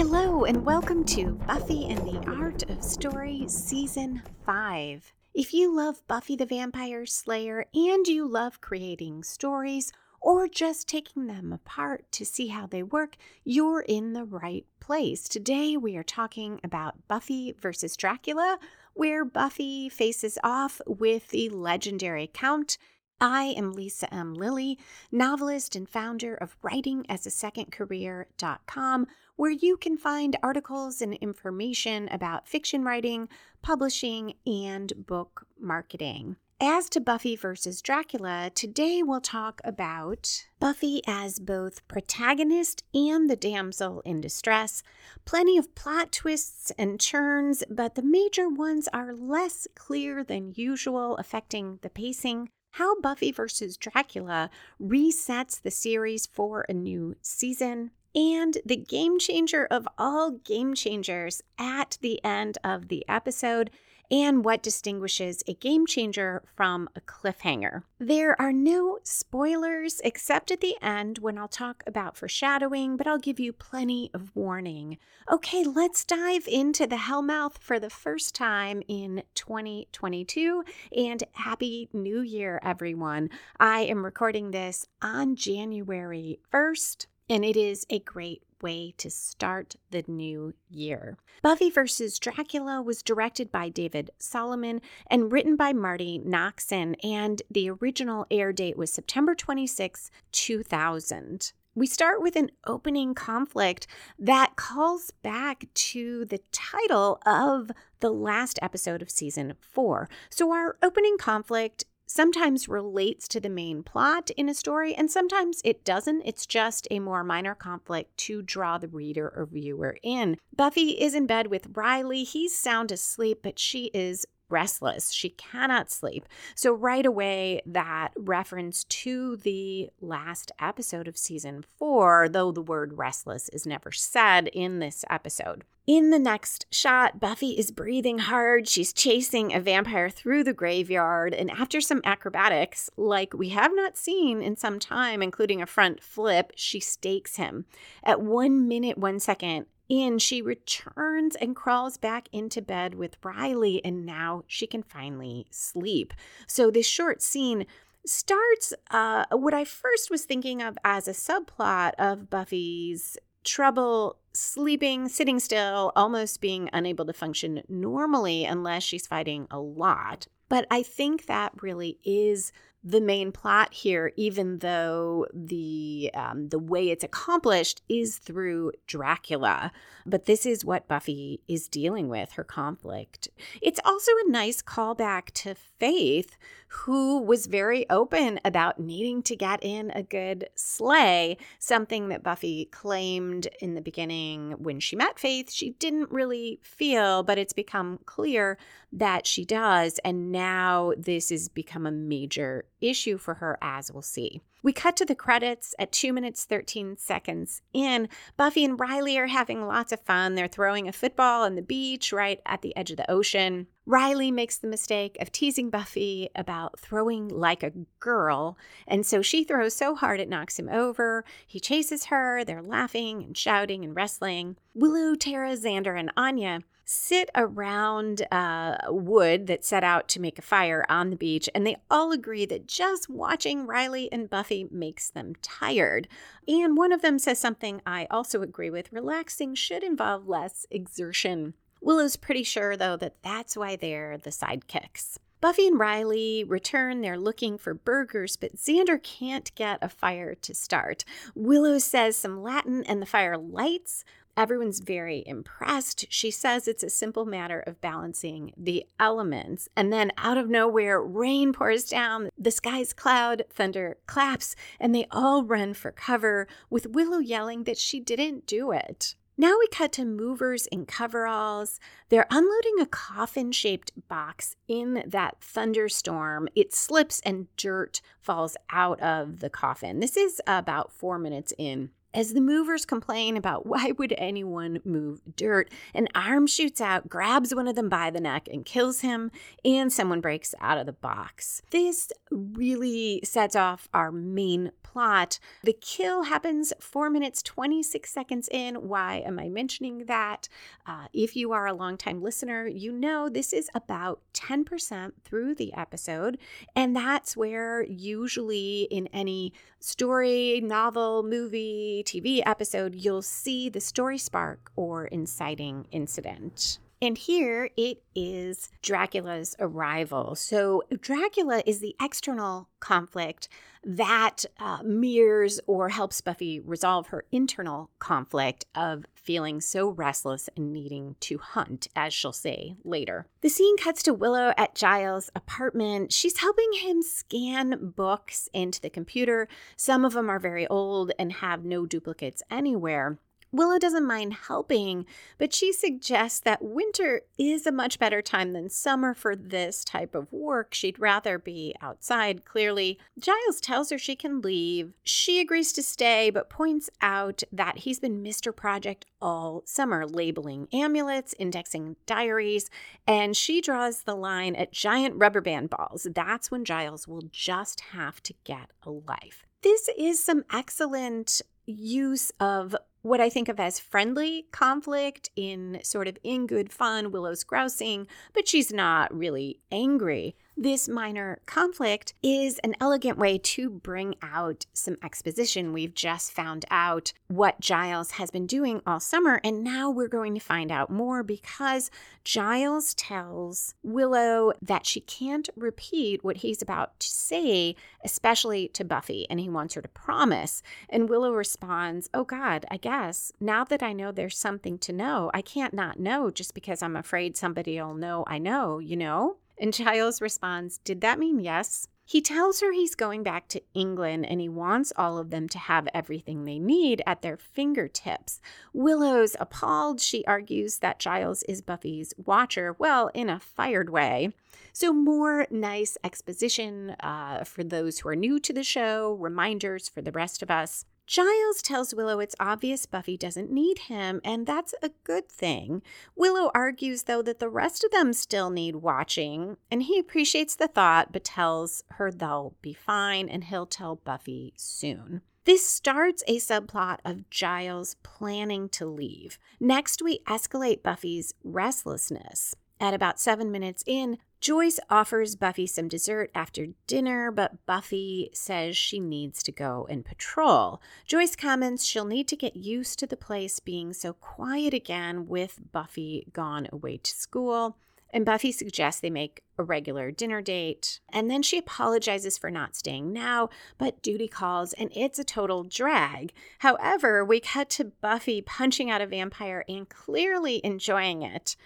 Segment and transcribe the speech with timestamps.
[0.00, 5.12] Hello, and welcome to Buffy and the Art of Story Season 5.
[5.34, 11.26] If you love Buffy the Vampire Slayer and you love creating stories or just taking
[11.26, 15.28] them apart to see how they work, you're in the right place.
[15.28, 18.58] Today we are talking about Buffy versus Dracula,
[18.94, 22.78] where Buffy faces off with the legendary Count
[23.22, 24.32] I am Lisa M.
[24.32, 24.78] Lilly,
[25.12, 29.06] novelist and founder of writingasasecondcareer.com,
[29.40, 33.26] where you can find articles and information about fiction writing,
[33.62, 36.36] publishing, and book marketing.
[36.60, 43.34] As to Buffy versus Dracula, today we'll talk about Buffy as both protagonist and the
[43.34, 44.82] damsel in distress.
[45.24, 51.16] Plenty of plot twists and turns, but the major ones are less clear than usual,
[51.16, 53.76] affecting the pacing how Buffy vs.
[53.76, 54.48] Dracula
[54.80, 61.42] resets the series for a new season, and the game changer of all game changers
[61.58, 63.70] at the end of the episode
[64.10, 67.82] and what distinguishes a game changer from a cliffhanger.
[67.98, 73.18] There are no spoilers except at the end when I'll talk about foreshadowing, but I'll
[73.18, 74.98] give you plenty of warning.
[75.30, 80.64] Okay, let's dive into the Hellmouth for the first time in 2022
[80.96, 83.30] and Happy New Year, everyone.
[83.60, 89.76] I am recording this on January 1st and it is a great way to start
[89.90, 91.16] the new year.
[91.42, 92.18] Buffy vs.
[92.18, 98.52] Dracula was directed by David Solomon and written by Marti Noxon, and the original air
[98.52, 101.52] date was September 26, 2000.
[101.76, 103.86] We start with an opening conflict
[104.18, 107.70] that calls back to the title of
[108.00, 110.08] the last episode of season four.
[110.30, 115.62] So, our opening conflict sometimes relates to the main plot in a story, and sometimes
[115.64, 116.22] it doesn't.
[116.24, 120.36] It's just a more minor conflict to draw the reader or viewer in.
[120.54, 122.24] Buffy is in bed with Riley.
[122.24, 125.10] He's sound asleep, but she is restless.
[125.12, 126.26] She cannot sleep.
[126.54, 132.98] So, right away, that reference to the last episode of season four, though the word
[132.98, 135.64] restless is never said in this episode.
[135.86, 138.68] In the next shot, Buffy is breathing hard.
[138.68, 141.34] She's chasing a vampire through the graveyard.
[141.34, 146.00] And after some acrobatics, like we have not seen in some time, including a front
[146.00, 147.64] flip, she stakes him.
[148.04, 153.84] At one minute, one second, in, she returns and crawls back into bed with Riley,
[153.84, 156.14] and now she can finally sleep.
[156.46, 157.66] So, this short scene
[158.06, 165.08] starts uh, what I first was thinking of as a subplot of Buffy's trouble sleeping,
[165.08, 170.26] sitting still, almost being unable to function normally unless she's fighting a lot.
[170.48, 172.52] But I think that really is
[172.82, 179.70] the main plot here, even though the um, the way it's accomplished is through Dracula.
[180.06, 183.28] But this is what Buffy is dealing with her conflict.
[183.60, 186.36] It's also a nice callback to Faith,
[186.68, 192.66] who was very open about needing to get in a good slay, something that Buffy
[192.66, 197.98] claimed in the beginning when she met Faith she didn't really feel, but it's become
[198.06, 198.56] clear
[198.92, 199.98] that she does.
[200.04, 204.40] And now this has become a major issue for her, as we'll see.
[204.62, 208.08] We cut to the credits at 2 minutes 13 seconds in.
[208.36, 210.34] Buffy and Riley are having lots of fun.
[210.34, 213.68] They're throwing a football on the beach right at the edge of the ocean.
[213.86, 219.44] Riley makes the mistake of teasing Buffy about throwing like a girl, and so she
[219.44, 221.24] throws so hard it knocks him over.
[221.46, 222.44] He chases her.
[222.44, 224.56] They're laughing and shouting and wrestling.
[224.74, 230.42] Willow, Tara, Xander, and Anya sit around uh, wood that set out to make a
[230.42, 235.10] fire on the beach, and they all agree that just watching Riley and Buffy makes
[235.10, 236.08] them tired.
[236.48, 241.54] And one of them says something I also agree with relaxing should involve less exertion.
[241.80, 245.18] Willow's pretty sure, though, that that's why they're the sidekicks.
[245.40, 247.00] Buffy and Riley return.
[247.00, 251.04] They're looking for burgers, but Xander can't get a fire to start.
[251.34, 254.04] Willow says some Latin and the fire lights.
[254.40, 256.06] Everyone's very impressed.
[256.08, 259.68] She says it's a simple matter of balancing the elements.
[259.76, 265.06] And then out of nowhere, rain pours down, the sky's cloud, thunder claps, and they
[265.10, 269.14] all run for cover, with Willow yelling that she didn't do it.
[269.36, 271.78] Now we cut to movers in coveralls.
[272.08, 276.48] They're unloading a coffin shaped box in that thunderstorm.
[276.54, 280.00] It slips and dirt falls out of the coffin.
[280.00, 281.90] This is about four minutes in.
[282.12, 287.54] As the movers complain about why would anyone move dirt, an arm shoots out, grabs
[287.54, 289.30] one of them by the neck, and kills him,
[289.64, 291.62] and someone breaks out of the box.
[291.70, 295.38] This really sets off our main plot.
[295.62, 298.74] The kill happens 4 minutes 26 seconds in.
[298.88, 300.48] Why am I mentioning that?
[300.86, 305.72] Uh, if you are a longtime listener, you know this is about 10% through the
[305.74, 306.38] episode,
[306.74, 314.18] and that's where usually in any story, novel, movie, TV episode, you'll see the story
[314.18, 316.78] spark or inciting incident.
[317.02, 320.34] And here it is Dracula's arrival.
[320.34, 323.48] So, Dracula is the external conflict
[323.82, 330.72] that uh, mirrors or helps Buffy resolve her internal conflict of feeling so restless and
[330.72, 333.26] needing to hunt, as she'll say later.
[333.40, 336.12] The scene cuts to Willow at Giles' apartment.
[336.12, 339.48] She's helping him scan books into the computer.
[339.76, 343.18] Some of them are very old and have no duplicates anywhere.
[343.52, 345.06] Willow doesn't mind helping,
[345.36, 350.14] but she suggests that winter is a much better time than summer for this type
[350.14, 350.72] of work.
[350.72, 352.98] She'd rather be outside, clearly.
[353.18, 354.92] Giles tells her she can leave.
[355.02, 358.54] She agrees to stay, but points out that he's been Mr.
[358.54, 362.70] Project all summer, labeling amulets, indexing diaries,
[363.06, 366.06] and she draws the line at giant rubber band balls.
[366.14, 369.44] That's when Giles will just have to get a life.
[369.62, 376.06] This is some excellent use of what I think of as friendly conflict in sort
[376.06, 380.36] of in good fun, Willow's grousing, but she's not really angry.
[380.56, 385.72] This minor conflict is an elegant way to bring out some exposition.
[385.72, 390.34] We've just found out what Giles has been doing all summer, and now we're going
[390.34, 391.90] to find out more because
[392.24, 399.26] Giles tells Willow that she can't repeat what he's about to say, especially to Buffy,
[399.30, 400.62] and he wants her to promise.
[400.88, 405.30] And Willow responds, Oh God, I guess now that I know there's something to know,
[405.32, 409.36] I can't not know just because I'm afraid somebody will know I know, you know?
[409.60, 411.86] And Giles responds, Did that mean yes?
[412.10, 415.58] He tells her he's going back to England and he wants all of them to
[415.58, 418.40] have everything they need at their fingertips.
[418.72, 420.00] Willow's appalled.
[420.00, 424.32] She argues that Giles is Buffy's watcher, well, in a fired way.
[424.72, 430.02] So, more nice exposition uh, for those who are new to the show, reminders for
[430.02, 430.84] the rest of us.
[431.10, 435.82] Giles tells Willow it's obvious Buffy doesn't need him, and that's a good thing.
[436.14, 440.68] Willow argues, though, that the rest of them still need watching, and he appreciates the
[440.68, 445.22] thought but tells her they'll be fine and he'll tell Buffy soon.
[445.46, 449.36] This starts a subplot of Giles planning to leave.
[449.58, 452.54] Next, we escalate Buffy's restlessness.
[452.78, 458.74] At about seven minutes in, Joyce offers Buffy some dessert after dinner, but Buffy says
[458.74, 460.80] she needs to go and patrol.
[461.04, 465.60] Joyce comments she'll need to get used to the place being so quiet again with
[465.72, 467.76] Buffy gone away to school.
[468.12, 471.00] And Buffy suggests they make a regular dinner date.
[471.12, 475.64] And then she apologizes for not staying now, but duty calls and it's a total
[475.64, 476.32] drag.
[476.60, 481.56] However, we cut to Buffy punching out a vampire and clearly enjoying it.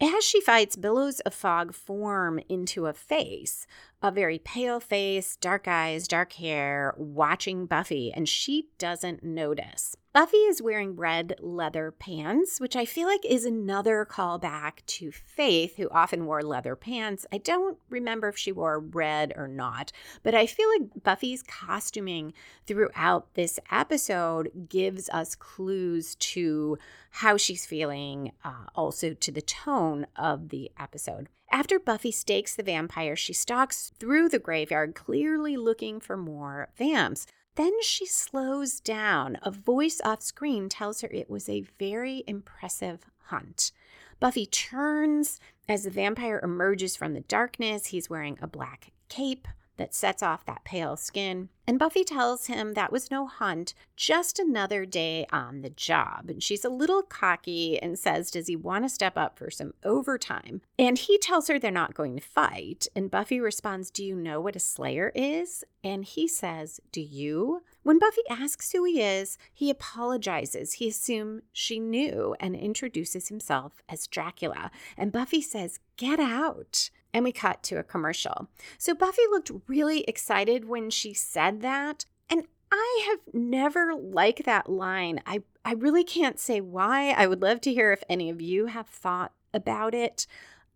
[0.00, 3.66] As she fights, billows of fog form into a face,
[4.00, 9.96] a very pale face, dark eyes, dark hair, watching Buffy, and she doesn't notice.
[10.18, 15.76] Buffy is wearing red leather pants, which I feel like is another callback to Faith,
[15.76, 17.24] who often wore leather pants.
[17.30, 19.92] I don't remember if she wore red or not,
[20.24, 22.32] but I feel like Buffy's costuming
[22.66, 26.78] throughout this episode gives us clues to
[27.10, 31.28] how she's feeling, uh, also to the tone of the episode.
[31.52, 37.28] After Buffy stakes the vampire, she stalks through the graveyard, clearly looking for more vamps.
[37.58, 39.36] Then she slows down.
[39.42, 43.72] A voice off screen tells her it was a very impressive hunt.
[44.20, 47.86] Buffy turns as the vampire emerges from the darkness.
[47.86, 49.48] He's wearing a black cape
[49.78, 51.48] that sets off that pale skin.
[51.66, 56.30] And Buffy tells him that was no hunt, just another day on the job.
[56.30, 59.74] And she's a little cocky and says, Does he want to step up for some
[59.84, 60.62] overtime?
[60.78, 62.86] And he tells her they're not going to fight.
[62.96, 65.62] And Buffy responds, Do you know what a slayer is?
[65.84, 67.62] And he says, Do you?
[67.82, 70.74] When Buffy asks who he is, he apologizes.
[70.74, 74.70] He assumes she knew and introduces himself as Dracula.
[74.96, 78.48] And Buffy says, Get out and we cut to a commercial.
[78.76, 82.04] So Buffy looked really excited when she said that.
[82.30, 85.20] And I have never liked that line.
[85.26, 87.10] I, I really can't say why.
[87.10, 90.26] I would love to hear if any of you have thought about it.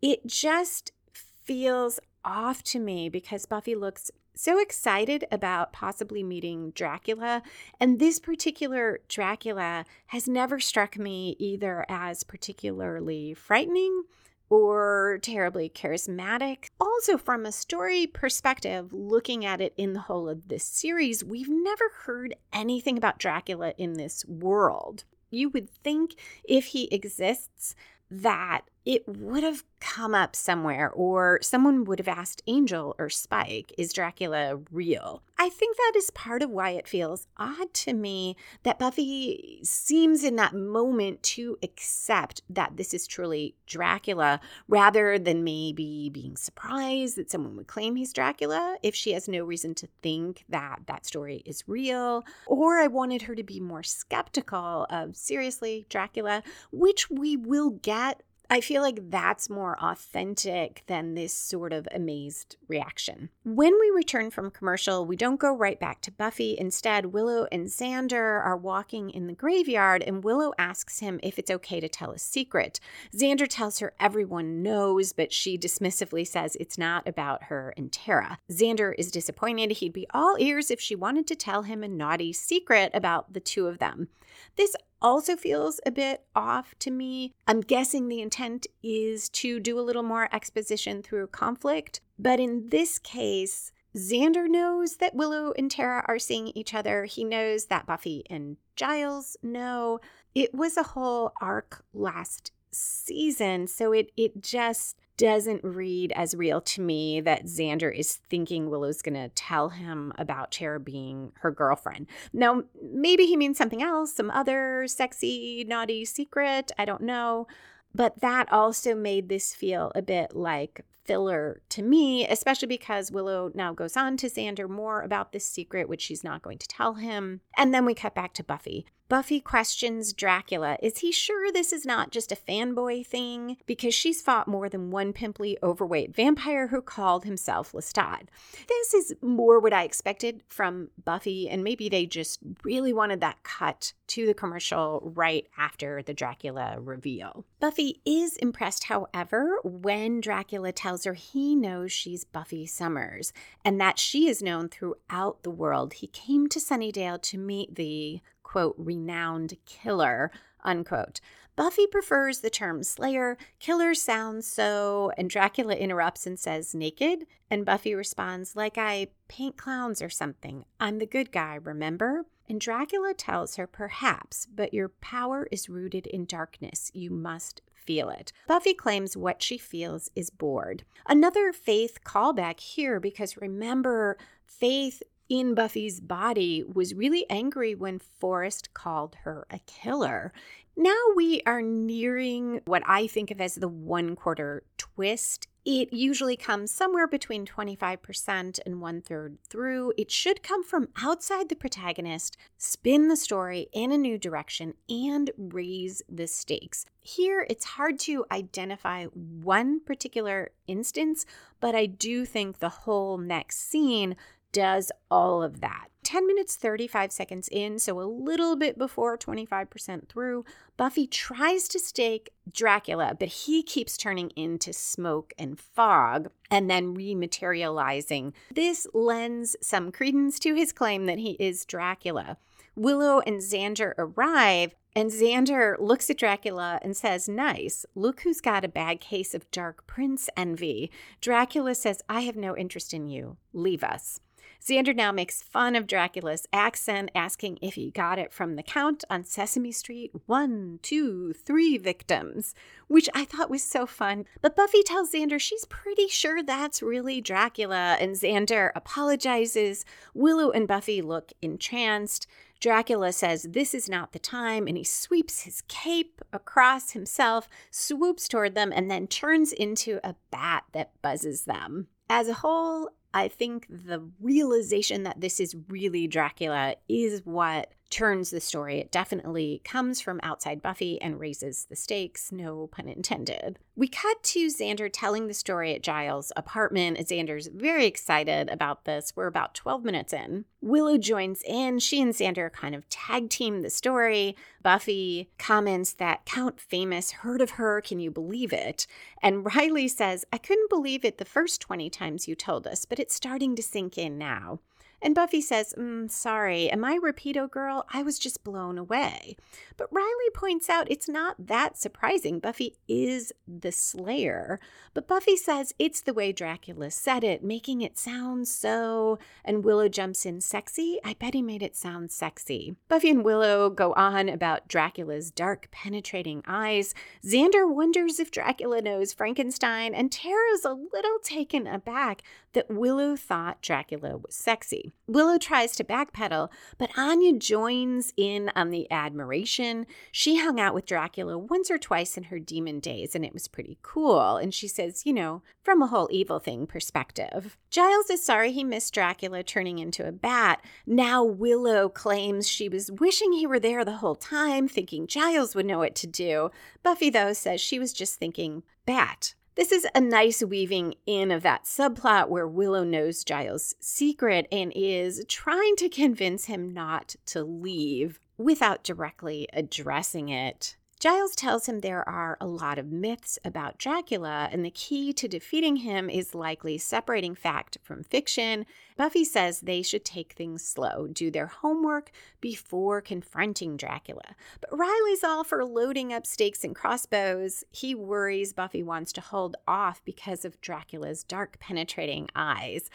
[0.01, 7.43] It just feels off to me because Buffy looks so excited about possibly meeting Dracula.
[7.79, 14.05] And this particular Dracula has never struck me either as particularly frightening
[14.53, 16.67] or terribly charismatic.
[16.79, 21.49] Also, from a story perspective, looking at it in the whole of this series, we've
[21.49, 25.05] never heard anything about Dracula in this world.
[25.31, 27.75] You would think if he exists,
[28.11, 33.73] that it would have come up somewhere, or someone would have asked Angel or Spike,
[33.77, 35.23] is Dracula real?
[35.39, 40.23] I think that is part of why it feels odd to me that Buffy seems
[40.23, 47.17] in that moment to accept that this is truly Dracula rather than maybe being surprised
[47.17, 51.07] that someone would claim he's Dracula if she has no reason to think that that
[51.07, 52.25] story is real.
[52.47, 58.23] Or I wanted her to be more skeptical of seriously Dracula, which we will get
[58.53, 63.31] I feel like that's more authentic than this sort of amazed reaction.
[63.45, 66.59] When we return from commercial, we don't go right back to Buffy.
[66.59, 71.51] Instead, Willow and Xander are walking in the graveyard, and Willow asks him if it's
[71.51, 72.79] okay to tell a secret.
[73.17, 78.39] Xander tells her everyone knows, but she dismissively says it's not about her and Tara.
[78.51, 79.71] Xander is disappointed.
[79.71, 83.41] He'd be all ears if she wanted to tell him a naughty secret about the
[83.41, 84.09] two of them.
[84.57, 87.35] This also feels a bit off to me.
[87.47, 92.69] I'm guessing the intent is to do a little more exposition through conflict, but in
[92.71, 97.05] this case, Xander knows that Willow and Tara are seeing each other.
[97.05, 100.01] He knows that Buffy and Giles know.
[100.35, 106.61] It was a whole arc last season, so it it just doesn't read as real
[106.61, 111.51] to me that Xander is thinking Willow's going to tell him about Tara being her
[111.51, 112.07] girlfriend.
[112.33, 116.73] Now, maybe he means something else, some other sexy, naughty secret.
[116.79, 117.47] I don't know.
[117.95, 123.51] But that also made this feel a bit like filler to me, especially because Willow
[123.55, 126.95] now goes on to Xander more about this secret, which she's not going to tell
[126.95, 127.41] him.
[127.57, 128.87] And then we cut back to Buffy.
[129.09, 130.79] Buffy questions Dracula.
[130.83, 133.59] Is he sure this is not just a fanboy thing?
[133.67, 138.29] Because she's fought more than one pimply, overweight vampire who called himself Lestat.
[138.69, 143.43] This is more what I expected from Buffy, and maybe they just really wanted that
[143.43, 147.45] cut to the commercial right after the Dracula reveal.
[147.61, 153.33] Buffy is impressed, however, when Dracula tells her he knows she's Buffy Summers
[153.65, 155.95] and that she is known throughout the world.
[155.95, 158.21] He came to Sunnydale to meet the
[158.53, 160.31] quote, renowned killer,
[160.63, 161.23] unquote.
[161.57, 163.39] Buffy prefers the term slayer.
[163.59, 167.25] Killer sounds so, and Dracula interrupts and says naked.
[167.51, 170.67] And Buffy responds, like I paint clowns or something.
[170.79, 172.27] I'm the good guy, remember?
[172.47, 176.91] And Dracula tells her, perhaps, but your power is rooted in darkness.
[176.93, 178.33] You must feel it.
[178.47, 180.85] Buffy claims what she feels is bored.
[181.09, 188.75] Another Faith callback here because remember, Faith in Buffy's body was really angry when Forrest
[188.75, 190.33] called her a killer.
[190.77, 195.47] Now we are nearing what I think of as the one quarter twist.
[195.65, 199.93] It usually comes somewhere between 25% and one third through.
[199.97, 205.31] It should come from outside the protagonist, spin the story in a new direction, and
[205.37, 206.85] raise the stakes.
[207.01, 211.27] Here, it's hard to identify one particular instance,
[211.61, 214.17] but I do think the whole next scene
[214.53, 215.89] does all of that.
[216.03, 220.45] 10 minutes 35 seconds in, so a little bit before 25% through,
[220.77, 226.97] Buffy tries to stake Dracula, but he keeps turning into smoke and fog and then
[226.97, 228.33] rematerializing.
[228.53, 232.37] This lends some credence to his claim that he is Dracula.
[232.75, 238.65] Willow and Xander arrive, and Xander looks at Dracula and says, Nice, look who's got
[238.65, 240.91] a bad case of dark prince envy.
[241.21, 243.37] Dracula says, I have no interest in you.
[243.53, 244.21] Leave us.
[244.65, 249.03] Xander now makes fun of Dracula's accent, asking if he got it from the count
[249.11, 252.55] on Sesame Street one, two, three victims,
[252.87, 254.25] which I thought was so fun.
[254.41, 259.85] But Buffy tells Xander she's pretty sure that's really Dracula, and Xander apologizes.
[260.15, 262.29] Willow and Buffy look entranced.
[262.61, 268.29] Dracula says this is not the time, and he sweeps his cape across himself, swoops
[268.29, 271.89] toward them, and then turns into a bat that buzzes them.
[272.09, 278.31] As a whole, I think the realization that this is really Dracula is what turns
[278.31, 278.79] the story.
[278.79, 283.59] It definitely comes from outside Buffy and raises the stakes, no pun intended.
[283.75, 286.99] We cut to Xander telling the story at Giles' apartment.
[286.99, 289.15] Xander's very excited about this.
[289.17, 290.45] We're about 12 minutes in.
[290.61, 291.79] Willow joins in.
[291.79, 294.37] She and Xander kind of tag team the story.
[294.63, 297.81] Buffy comments that Count Famous heard of her.
[297.81, 298.87] Can you believe it?
[299.23, 302.99] And Riley says, I couldn't believe it the first 20 times you told us, but
[302.99, 304.59] it's starting to sink in now.
[305.03, 307.85] And Buffy says, mm, Sorry, am I Repeato girl?
[307.93, 309.37] I was just blown away.
[309.77, 312.39] But Riley points out it's not that surprising.
[312.39, 314.61] Buffy is the Slayer.
[314.95, 319.19] But Buffy says it's the way Dracula said it, making it sound so.
[319.45, 320.99] And Willow jumps in, Sexy?
[321.05, 322.77] I bet he made it sound sexy.
[322.89, 326.95] Buffy and Willow go on about Dracula's dark, penetrating eyes.
[327.25, 333.63] Xander wonders if Dracula knows Frankenstein, and Tara's a little taken aback that Willow thought
[333.63, 334.93] Dracula was sexy.
[335.07, 339.87] Willow tries to backpedal, but Anya joins in on the admiration.
[340.11, 343.49] She hung out with Dracula once or twice in her demon days, and it was
[343.49, 344.37] pretty cool.
[344.37, 347.57] And she says, you know, from a whole evil thing perspective.
[347.71, 350.63] Giles is sorry he missed Dracula turning into a bat.
[350.87, 355.67] Now Willow claims she was wishing he were there the whole time, thinking Giles would
[355.67, 356.51] know what to do.
[356.83, 359.35] Buffy, though, says she was just thinking bat.
[359.55, 364.73] This is a nice weaving in of that subplot where Willow knows Giles' secret and
[364.75, 370.77] is trying to convince him not to leave without directly addressing it.
[371.03, 375.27] Giles tells him there are a lot of myths about Dracula, and the key to
[375.27, 378.67] defeating him is likely separating fact from fiction.
[378.97, 384.37] Buffy says they should take things slow, do their homework before confronting Dracula.
[384.61, 387.65] But Riley's all for loading up stakes and crossbows.
[387.73, 392.91] He worries Buffy wants to hold off because of Dracula's dark, penetrating eyes.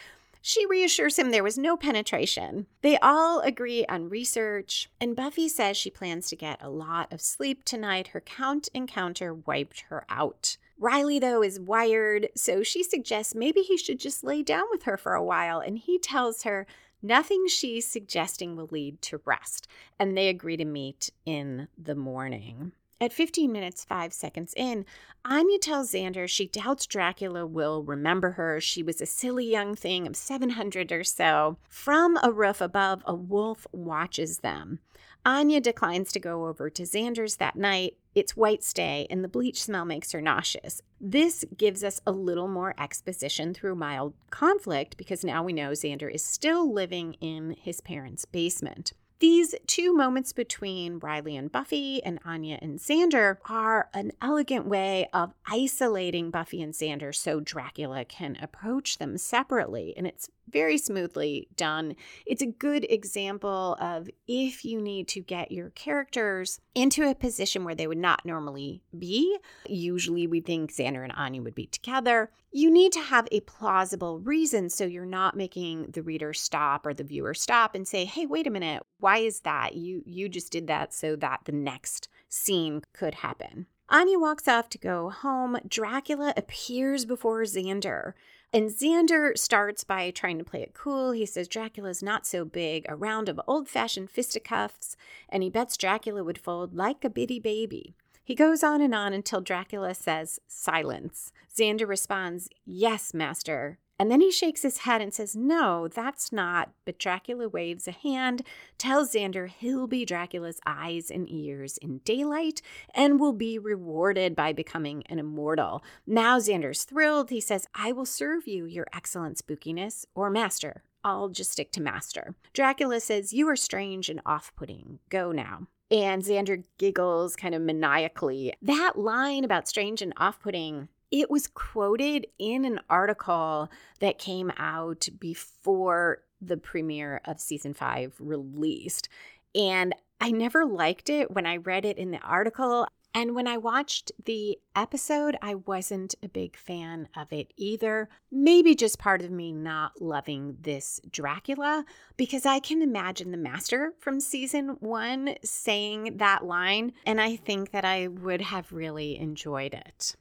[0.48, 2.68] She reassures him there was no penetration.
[2.82, 7.20] They all agree on research, and Buffy says she plans to get a lot of
[7.20, 8.08] sleep tonight.
[8.08, 10.56] Her count encounter wiped her out.
[10.80, 14.96] Riley, though, is wired, so she suggests maybe he should just lay down with her
[14.96, 16.66] for a while, and he tells her
[17.02, 19.68] nothing she's suggesting will lead to rest,
[20.00, 22.72] and they agree to meet in the morning.
[23.00, 24.84] At 15 minutes, 5 seconds in,
[25.24, 28.60] Anya tells Xander she doubts Dracula will remember her.
[28.60, 31.58] She was a silly young thing of 700 or so.
[31.70, 34.80] From a roof above, a wolf watches them.
[35.24, 37.98] Anya declines to go over to Xander's that night.
[38.16, 40.82] It's White's Day, and the bleach smell makes her nauseous.
[41.00, 46.12] This gives us a little more exposition through mild conflict because now we know Xander
[46.12, 48.94] is still living in his parents' basement.
[49.20, 55.10] These two moments between Riley and Buffy and Anya and Xander are an elegant way
[55.12, 59.96] of isolating Buffy and Xander so Dracula can approach them separately.
[59.98, 61.96] And it's very smoothly done.
[62.26, 67.64] It's a good example of if you need to get your characters into a position
[67.64, 69.38] where they would not normally be.
[69.68, 72.32] Usually, we think Xander and Anya would be together.
[72.52, 76.94] You need to have a plausible reason so you're not making the reader stop or
[76.94, 78.84] the viewer stop and say, "Hey, wait a minute.
[79.00, 79.76] Why is that?
[79.76, 84.68] You you just did that so that the next scene could happen." Anya walks off
[84.70, 85.58] to go home.
[85.68, 88.14] Dracula appears before Xander.
[88.54, 91.12] And Xander starts by trying to play it cool.
[91.12, 94.96] He says Dracula's not so big, a round of old fashioned fisticuffs,
[95.28, 97.96] and he bets Dracula would fold like a bitty baby.
[98.24, 101.32] He goes on and on until Dracula says, Silence.
[101.54, 103.80] Xander responds, Yes, master.
[104.00, 106.72] And then he shakes his head and says, No, that's not.
[106.86, 108.44] But Dracula waves a hand,
[108.78, 112.62] tells Xander he'll be Dracula's eyes and ears in daylight
[112.94, 115.84] and will be rewarded by becoming an immortal.
[116.06, 117.30] Now Xander's thrilled.
[117.30, 120.84] He says, I will serve you, your excellent spookiness, or master.
[121.04, 122.36] I'll just stick to master.
[122.54, 125.00] Dracula says, You are strange and off putting.
[125.10, 125.68] Go now.
[125.90, 128.54] And Xander giggles kind of maniacally.
[128.62, 134.52] That line about strange and off putting it was quoted in an article that came
[134.58, 139.10] out before the premiere of season five released.
[139.56, 142.88] And I never liked it when I read it in the article.
[143.14, 148.10] And when I watched the episode, I wasn't a big fan of it either.
[148.32, 153.94] Maybe just part of me not loving this Dracula, because I can imagine the master
[153.98, 159.74] from season one saying that line, and I think that I would have really enjoyed
[159.74, 160.16] it.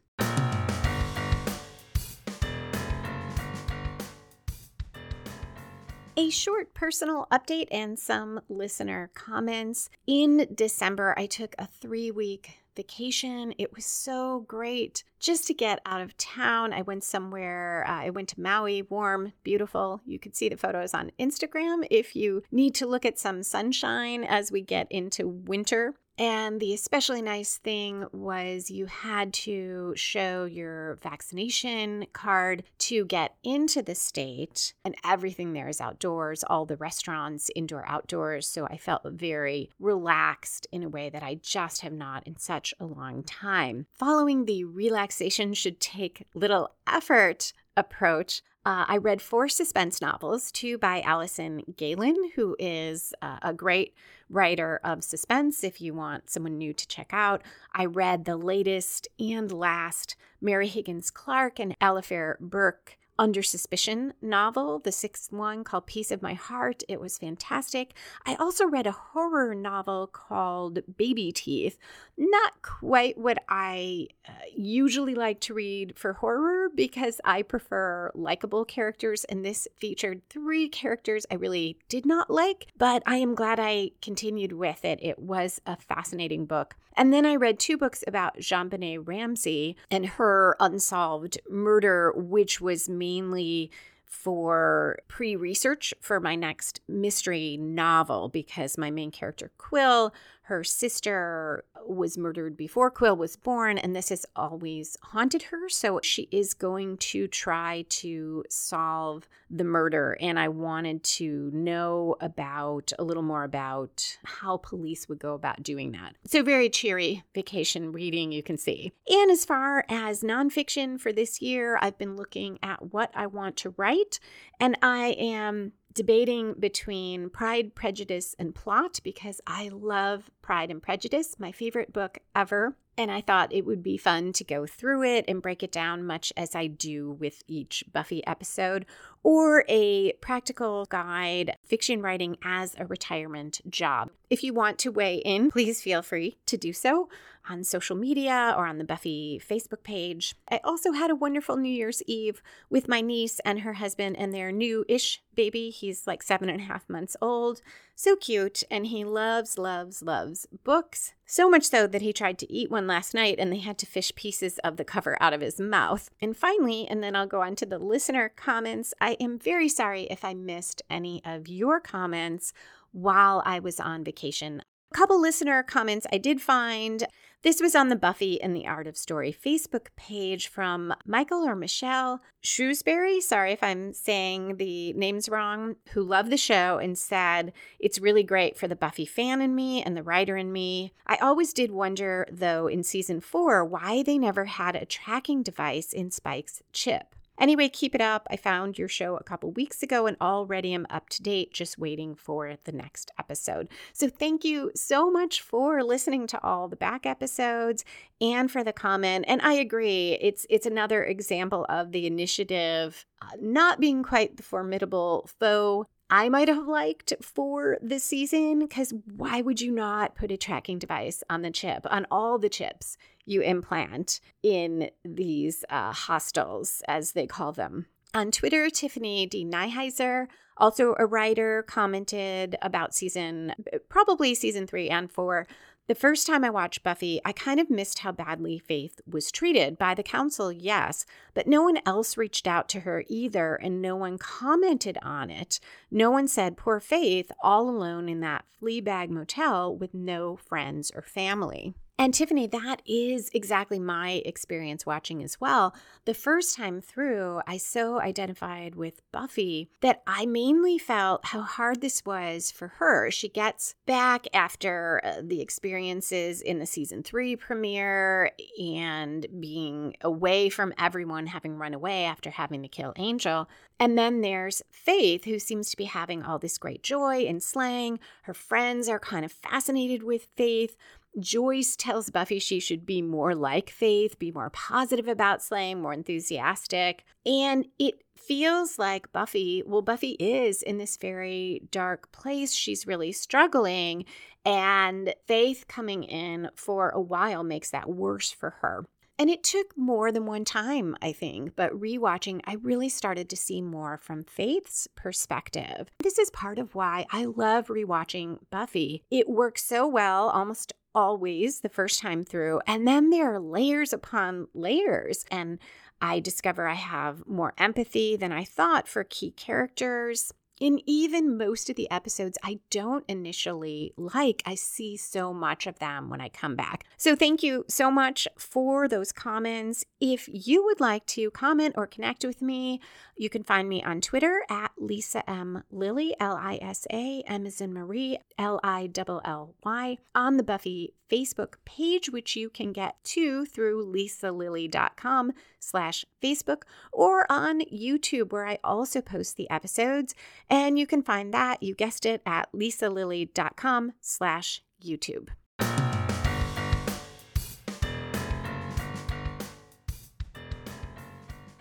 [6.16, 9.90] A short personal update and some listener comments.
[10.06, 13.54] In December, I took a three week vacation.
[13.58, 16.72] It was so great just to get out of town.
[16.72, 20.02] I went somewhere, uh, I went to Maui, warm, beautiful.
[20.06, 24.24] You could see the photos on Instagram if you need to look at some sunshine
[24.24, 25.94] as we get into winter.
[26.18, 33.34] And the especially nice thing was you had to show your vaccination card to get
[33.42, 38.46] into the state, and everything there is outdoors, all the restaurants, indoor, outdoors.
[38.46, 42.72] So I felt very relaxed in a way that I just have not in such
[42.80, 43.86] a long time.
[43.92, 50.76] Following the relaxation should take little effort approach, uh, I read four suspense novels, two
[50.76, 53.94] by Alison Gaylin, who is uh, a great
[54.28, 57.42] writer of suspense if you want someone new to check out.
[57.72, 64.78] I read the latest and last Mary Higgins Clark and Alafair Burke under Suspicion novel,
[64.78, 66.82] the sixth one called Piece of My Heart.
[66.88, 67.94] It was fantastic.
[68.24, 71.78] I also read a horror novel called Baby Teeth.
[72.16, 78.64] Not quite what I uh, usually like to read for horror because I prefer likable
[78.64, 83.58] characters, and this featured three characters I really did not like, but I am glad
[83.60, 84.98] I continued with it.
[85.02, 86.76] It was a fascinating book.
[86.96, 92.88] And then I read two books about JonBenét Ramsey and her unsolved murder, which was
[92.88, 93.70] mainly
[94.06, 100.14] for pre research for my next mystery novel because my main character, Quill,
[100.46, 105.68] her sister was murdered before Quill was born, and this has always haunted her.
[105.68, 110.16] So she is going to try to solve the murder.
[110.20, 115.64] And I wanted to know about a little more about how police would go about
[115.64, 116.14] doing that.
[116.26, 118.92] So, very cheery vacation reading, you can see.
[119.08, 123.56] And as far as nonfiction for this year, I've been looking at what I want
[123.58, 124.20] to write,
[124.60, 131.40] and I am debating between Pride, Prejudice, and Plot because I love Pride and Prejudice,
[131.40, 132.76] my favorite book ever.
[132.98, 136.06] And I thought it would be fun to go through it and break it down,
[136.06, 138.86] much as I do with each Buffy episode,
[139.22, 144.10] or a practical guide, fiction writing as a retirement job.
[144.30, 147.08] If you want to weigh in, please feel free to do so
[147.48, 150.34] on social media or on the Buffy Facebook page.
[150.48, 154.32] I also had a wonderful New Year's Eve with my niece and her husband and
[154.32, 155.70] their new ish baby.
[155.70, 157.60] He's like seven and a half months old.
[157.94, 158.62] So cute.
[158.70, 161.12] And he loves, loves, loves books.
[161.28, 163.86] So much so that he tried to eat one last night and they had to
[163.86, 166.08] fish pieces of the cover out of his mouth.
[166.22, 170.04] And finally, and then I'll go on to the listener comments, I am very sorry
[170.04, 172.52] if I missed any of your comments
[172.92, 174.62] while I was on vacation.
[174.92, 177.04] A couple listener comments I did find.
[177.46, 181.54] This was on the Buffy and the Art of Story Facebook page from Michael or
[181.54, 183.20] Michelle Shrewsbury.
[183.20, 188.24] Sorry if I'm saying the names wrong, who loved the show and said it's really
[188.24, 190.92] great for the Buffy fan in me and the writer in me.
[191.06, 195.92] I always did wonder, though, in season four, why they never had a tracking device
[195.92, 197.14] in Spike's chip.
[197.38, 198.26] Anyway, keep it up.
[198.30, 201.78] I found your show a couple weeks ago and already am up to date, just
[201.78, 203.68] waiting for the next episode.
[203.92, 207.84] So, thank you so much for listening to all the back episodes
[208.20, 209.24] and for the comment.
[209.28, 214.42] And I agree, it's it's another example of the initiative uh, not being quite the
[214.42, 220.30] formidable foe I might have liked for this season because why would you not put
[220.30, 225.92] a tracking device on the chip, on all the chips you implant in these uh,
[225.92, 227.86] hostiles, as they call them?
[228.14, 229.44] On Twitter, Tiffany D.
[229.44, 233.52] Nyheiser, also a writer, commented about season,
[233.88, 235.46] probably season three and four,
[235.86, 239.78] the first time I watched Buffy, I kind of missed how badly Faith was treated
[239.78, 243.94] by the council, yes, but no one else reached out to her either, and no
[243.94, 245.60] one commented on it.
[245.90, 250.90] No one said, Poor Faith, all alone in that flea bag motel with no friends
[250.94, 251.74] or family.
[251.98, 255.74] And Tiffany, that is exactly my experience watching as well.
[256.04, 261.80] The first time through, I so identified with Buffy that I mainly felt how hard
[261.80, 263.10] this was for her.
[263.10, 268.32] She gets back after uh, the experiences in the season three premiere
[268.62, 273.48] and being away from everyone, having run away after having to kill Angel.
[273.80, 278.00] And then there's Faith, who seems to be having all this great joy in slaying.
[278.22, 280.76] Her friends are kind of fascinated with Faith.
[281.18, 285.92] Joyce tells Buffy she should be more like Faith, be more positive about slaying, more
[285.92, 287.04] enthusiastic.
[287.24, 292.52] And it feels like Buffy, well, Buffy is in this very dark place.
[292.54, 294.04] She's really struggling.
[294.44, 298.86] And Faith coming in for a while makes that worse for her.
[299.18, 303.36] And it took more than one time, I think, but rewatching, I really started to
[303.36, 305.88] see more from Faith's perspective.
[306.02, 309.04] This is part of why I love rewatching Buffy.
[309.10, 313.92] It works so well almost always the first time through, and then there are layers
[313.92, 315.24] upon layers.
[315.30, 315.58] And
[316.00, 320.32] I discover I have more empathy than I thought for key characters.
[320.58, 325.78] In even most of the episodes I don't initially like, I see so much of
[325.78, 326.84] them when I come back.
[326.96, 329.84] So, thank you so much for those comments.
[330.00, 332.80] If you would like to comment or connect with me,
[333.16, 335.62] you can find me on Twitter at Lisa M.
[335.70, 340.38] Lilly, L I S A, M as in Marie, L I L L Y, on
[340.38, 347.60] the Buffy Facebook page, which you can get to through lisalilly.com slash Facebook, or on
[347.62, 350.14] YouTube, where I also post the episodes.
[350.48, 355.28] And you can find that, you guessed it, at lisalilly.com slash YouTube.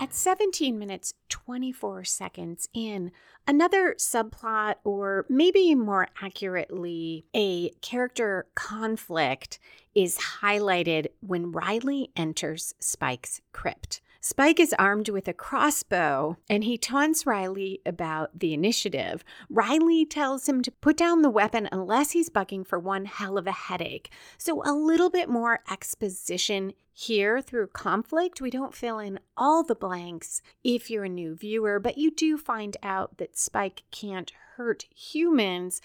[0.06, 3.12] At 17 minutes 24 seconds in,
[3.48, 9.58] another subplot, or maybe more accurately, a character conflict,
[9.96, 14.02] is highlighted when Riley enters Spike's crypt.
[14.28, 19.24] Spike is armed with a crossbow and he taunts Riley about the initiative.
[19.52, 23.46] Riley tells him to put down the weapon unless he's bugging for one hell of
[23.46, 24.10] a headache.
[24.40, 28.42] So, a little bit more exposition here through conflict.
[28.42, 32.36] We don't fill in all the blanks if you're a new viewer, but you do
[32.36, 35.82] find out that Spike can't hurt humans.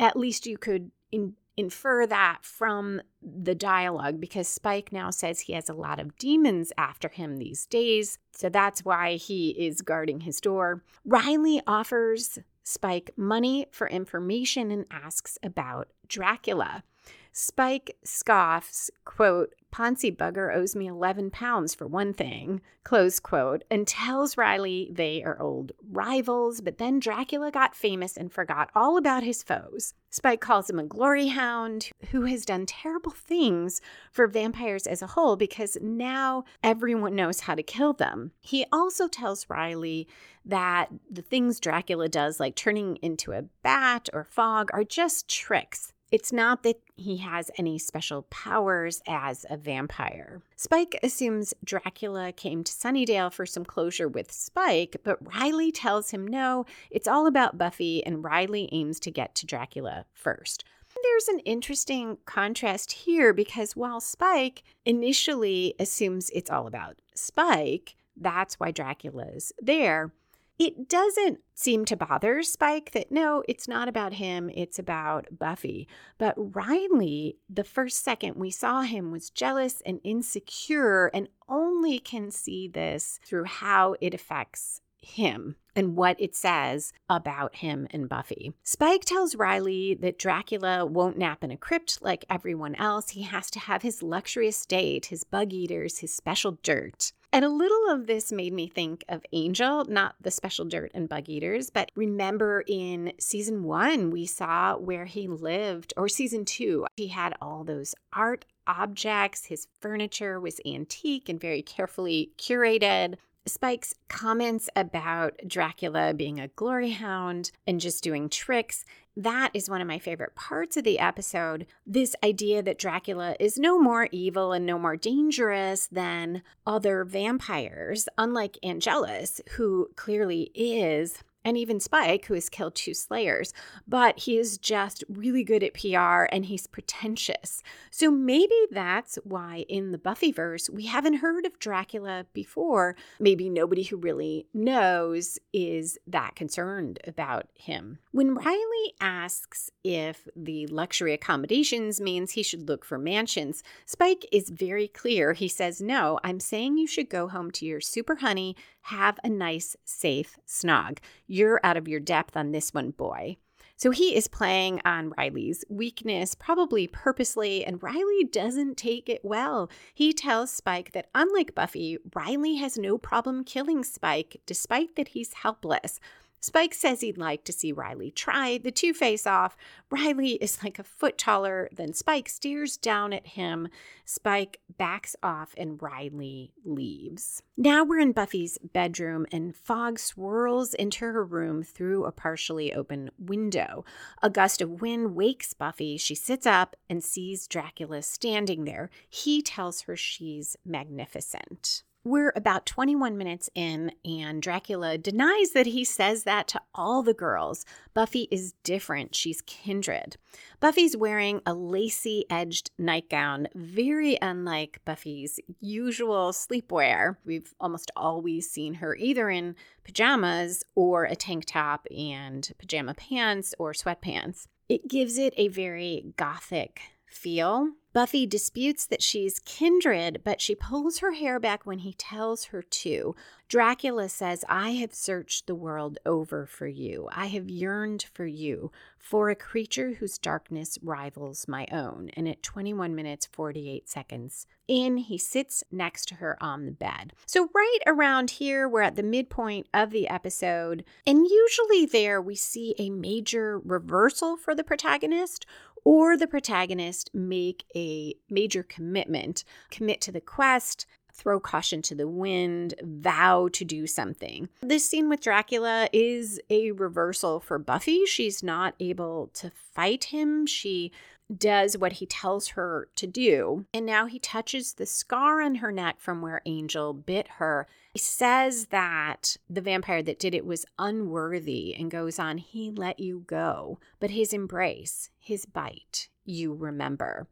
[0.00, 5.52] At least you could in infer that from the dialogue because Spike now says he
[5.52, 8.18] has a lot of demons after him these days.
[8.32, 10.82] So that's why he is guarding his door.
[11.04, 16.82] Riley offers Spike money for information and asks about Dracula.
[17.30, 23.88] Spike scoffs, quote, Poncy Bugger owes me 11 pounds for one thing, close quote, and
[23.88, 29.24] tells Riley they are old rivals, but then Dracula got famous and forgot all about
[29.24, 29.94] his foes.
[30.10, 33.80] Spike calls him a glory hound who has done terrible things
[34.12, 38.30] for vampires as a whole because now everyone knows how to kill them.
[38.40, 40.06] He also tells Riley
[40.44, 45.93] that the things Dracula does, like turning into a bat or fog, are just tricks
[46.10, 50.42] it's not that he has any special powers as a vampire.
[50.56, 56.26] Spike assumes Dracula came to Sunnydale for some closure with Spike, but Riley tells him
[56.26, 60.64] no, it's all about Buffy, and Riley aims to get to Dracula first.
[61.02, 68.60] There's an interesting contrast here because while Spike initially assumes it's all about Spike, that's
[68.60, 70.12] why Dracula's there.
[70.58, 75.88] It doesn't seem to bother Spike that no, it's not about him, it's about Buffy.
[76.16, 82.30] But Riley, the first second we saw him, was jealous and insecure and only can
[82.30, 88.52] see this through how it affects him and what it says about him and Buffy.
[88.62, 93.10] Spike tells Riley that Dracula won't nap in a crypt like everyone else.
[93.10, 97.12] He has to have his luxury estate, his bug eaters, his special dirt.
[97.34, 101.08] And a little of this made me think of Angel, not the special dirt and
[101.08, 106.86] bug eaters, but remember in season one, we saw where he lived, or season two,
[106.96, 109.46] he had all those art objects.
[109.46, 113.16] His furniture was antique and very carefully curated.
[113.46, 119.82] Spike's comments about Dracula being a glory hound and just doing tricks, that is one
[119.82, 121.66] of my favorite parts of the episode.
[121.86, 128.08] This idea that Dracula is no more evil and no more dangerous than other vampires,
[128.16, 133.52] unlike Angelus, who clearly is and even Spike, who has killed two Slayers,
[133.86, 137.62] but he is just really good at PR and he's pretentious.
[137.90, 142.96] So maybe that's why in the Buffyverse we haven't heard of Dracula before.
[143.20, 147.98] Maybe nobody who really knows is that concerned about him.
[148.12, 154.50] When Riley asks if the luxury accommodations means he should look for mansions, Spike is
[154.50, 155.32] very clear.
[155.32, 158.56] He says, No, I'm saying you should go home to your super honey
[158.88, 160.98] have a nice, safe snog.
[161.34, 163.38] You're out of your depth on this one, boy.
[163.74, 169.68] So he is playing on Riley's weakness, probably purposely, and Riley doesn't take it well.
[169.92, 175.34] He tells Spike that unlike Buffy, Riley has no problem killing Spike despite that he's
[175.34, 175.98] helpless.
[176.44, 178.58] Spike says he'd like to see Riley try.
[178.58, 179.56] The two face off.
[179.88, 183.68] Riley is like a foot taller than Spike, stares down at him.
[184.04, 187.42] Spike backs off and Riley leaves.
[187.56, 193.10] Now we're in Buffy's bedroom and fog swirls into her room through a partially open
[193.18, 193.86] window.
[194.22, 195.96] A gust of wind wakes Buffy.
[195.96, 198.90] She sits up and sees Dracula standing there.
[199.08, 201.84] He tells her she's magnificent.
[202.06, 207.14] We're about 21 minutes in, and Dracula denies that he says that to all the
[207.14, 207.64] girls.
[207.94, 209.14] Buffy is different.
[209.14, 210.18] She's kindred.
[210.60, 217.16] Buffy's wearing a lacy edged nightgown, very unlike Buffy's usual sleepwear.
[217.24, 223.54] We've almost always seen her either in pajamas or a tank top and pajama pants
[223.58, 224.46] or sweatpants.
[224.68, 227.70] It gives it a very gothic feel.
[227.94, 232.60] Buffy disputes that she's kindred, but she pulls her hair back when he tells her
[232.60, 233.14] to.
[233.48, 237.08] Dracula says, I have searched the world over for you.
[237.12, 242.10] I have yearned for you, for a creature whose darkness rivals my own.
[242.16, 247.12] And at 21 minutes, 48 seconds in, he sits next to her on the bed.
[247.26, 250.84] So, right around here, we're at the midpoint of the episode.
[251.06, 255.46] And usually, there we see a major reversal for the protagonist
[255.84, 262.08] or the protagonist make a major commitment, commit to the quest, throw caution to the
[262.08, 264.48] wind, vow to do something.
[264.62, 268.04] This scene with Dracula is a reversal for Buffy.
[268.06, 270.46] She's not able to fight him.
[270.46, 270.90] She
[271.34, 273.66] does what he tells her to do.
[273.72, 277.66] And now he touches the scar on her neck from where Angel bit her.
[277.92, 283.00] He says that the vampire that did it was unworthy and goes on, He let
[283.00, 287.26] you go, but his embrace, his bite, you remember.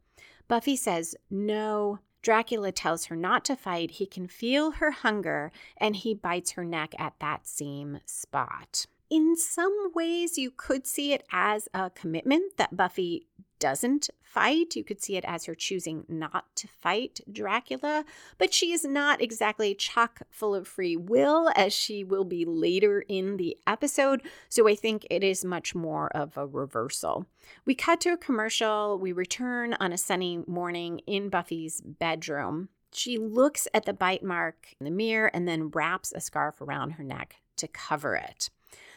[0.47, 1.99] Buffy says, No.
[2.21, 3.91] Dracula tells her not to fight.
[3.91, 8.85] He can feel her hunger and he bites her neck at that same spot.
[9.09, 13.27] In some ways, you could see it as a commitment that Buffy
[13.63, 14.75] doesn't fight.
[14.75, 18.03] You could see it as her choosing not to fight Dracula,
[18.37, 23.05] but she is not exactly chock full of free will as she will be later
[23.07, 24.21] in the episode.
[24.49, 27.25] So I think it is much more of a reversal.
[27.63, 28.99] We cut to a commercial.
[28.99, 32.67] We return on a sunny morning in Buffy's bedroom.
[32.91, 36.91] She looks at the bite mark in the mirror and then wraps a scarf around
[36.91, 38.49] her neck to cover it.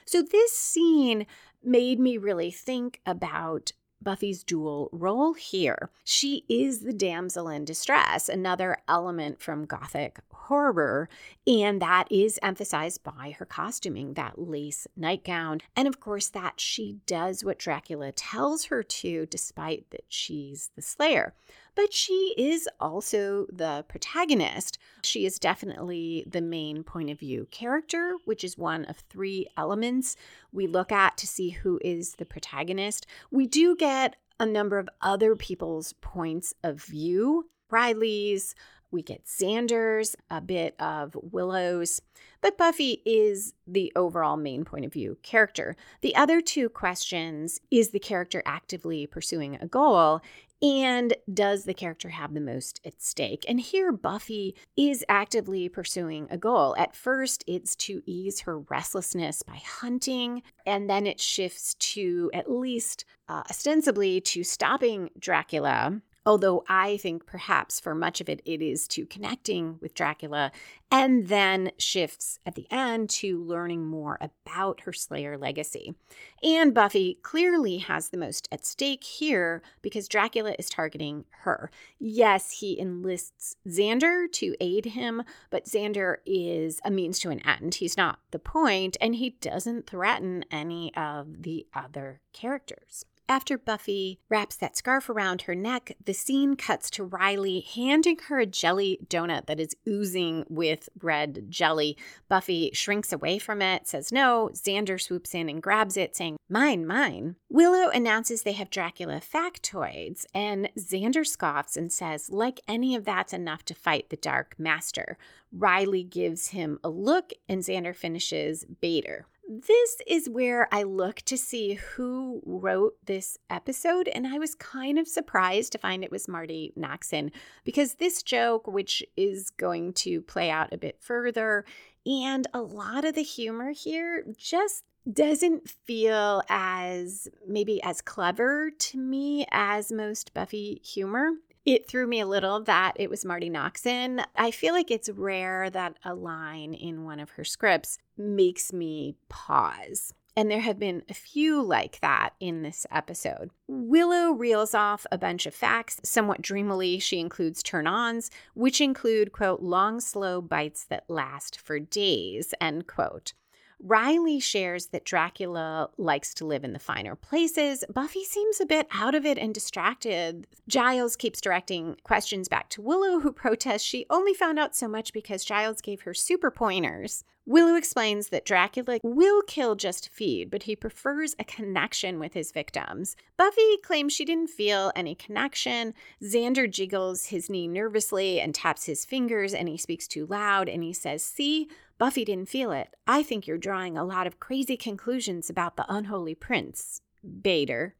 [0.07, 1.27] So, this scene
[1.63, 3.71] made me really think about
[4.03, 5.91] Buffy's dual role here.
[6.05, 11.09] She is the damsel in distress, another element from Gothic horror,
[11.47, 16.99] and that is emphasized by her costuming, that lace nightgown, and of course, that she
[17.07, 21.35] does what Dracula tells her to, despite that she's the slayer
[21.77, 24.79] but she is also the protagonist.
[25.05, 30.17] She is definitely the main point of view character, which is one of three elements
[30.51, 33.07] we look at to see who is the protagonist.
[33.31, 37.49] We do get a number of other people's points of view.
[37.71, 38.55] Riley's,
[38.91, 42.01] we get Xander's, a bit of Willow's,
[42.41, 45.77] but Buffy is the overall main point of view character.
[46.01, 50.21] The other two questions is the character actively pursuing a goal?
[50.63, 53.45] And does the character have the most at stake?
[53.47, 56.75] And here, Buffy is actively pursuing a goal.
[56.79, 62.51] At first, it's to ease her restlessness by hunting, and then it shifts to at
[62.51, 68.61] least uh, ostensibly to stopping Dracula Although I think perhaps for much of it, it
[68.61, 70.51] is to connecting with Dracula
[70.91, 75.95] and then shifts at the end to learning more about her Slayer legacy.
[76.43, 81.71] And Buffy clearly has the most at stake here because Dracula is targeting her.
[82.01, 87.77] Yes, he enlists Xander to aid him, but Xander is a means to an end.
[87.77, 93.05] He's not the point, and he doesn't threaten any of the other characters.
[93.29, 98.39] After Buffy wraps that scarf around her neck, the scene cuts to Riley handing her
[98.39, 101.97] a jelly donut that is oozing with red jelly.
[102.29, 104.51] Buffy shrinks away from it, says no.
[104.55, 107.35] Xander swoops in and grabs it, saying, Mine, mine.
[107.51, 113.33] Willow announces they have Dracula factoids, and Xander scoffs and says, Like any of that's
[113.33, 115.19] enough to fight the Dark Master.
[115.53, 119.27] Riley gives him a look, and Xander finishes Bader.
[119.49, 124.99] This is where I look to see who wrote this episode, and I was kind
[124.99, 127.31] of surprised to find it was Marti Noxon
[127.65, 131.65] because this joke, which is going to play out a bit further,
[132.05, 138.99] and a lot of the humor here just doesn't feel as maybe as clever to
[138.99, 141.31] me as most Buffy humor.
[141.67, 144.25] It threw me a little that it was Marti Noxon.
[144.37, 149.17] I feel like it's rare that a line in one of her scripts makes me
[149.29, 150.15] pause.
[150.37, 153.51] And there have been a few like that in this episode.
[153.67, 155.99] Willow reels off a bunch of facts.
[156.05, 161.81] Somewhat dreamily, she includes turn ons, which include, quote, long, slow bites that last for
[161.81, 163.33] days, end quote.
[163.79, 167.85] Riley shares that Dracula likes to live in the finer places.
[167.93, 170.47] Buffy seems a bit out of it and distracted.
[170.67, 175.13] Giles keeps directing questions back to Willow, who protests she only found out so much
[175.13, 177.23] because Giles gave her super pointers.
[177.49, 182.35] Willow explains that Dracula will kill just to feed, but he prefers a connection with
[182.35, 183.15] his victims.
[183.37, 185.95] Buffy claims she didn't feel any connection.
[186.21, 190.83] Xander jiggles his knee nervously and taps his fingers, and he speaks too loud and
[190.83, 192.89] he says, See, Buffy didn't feel it.
[193.07, 197.01] I think you're drawing a lot of crazy conclusions about the unholy prince,
[197.43, 197.95] Bader.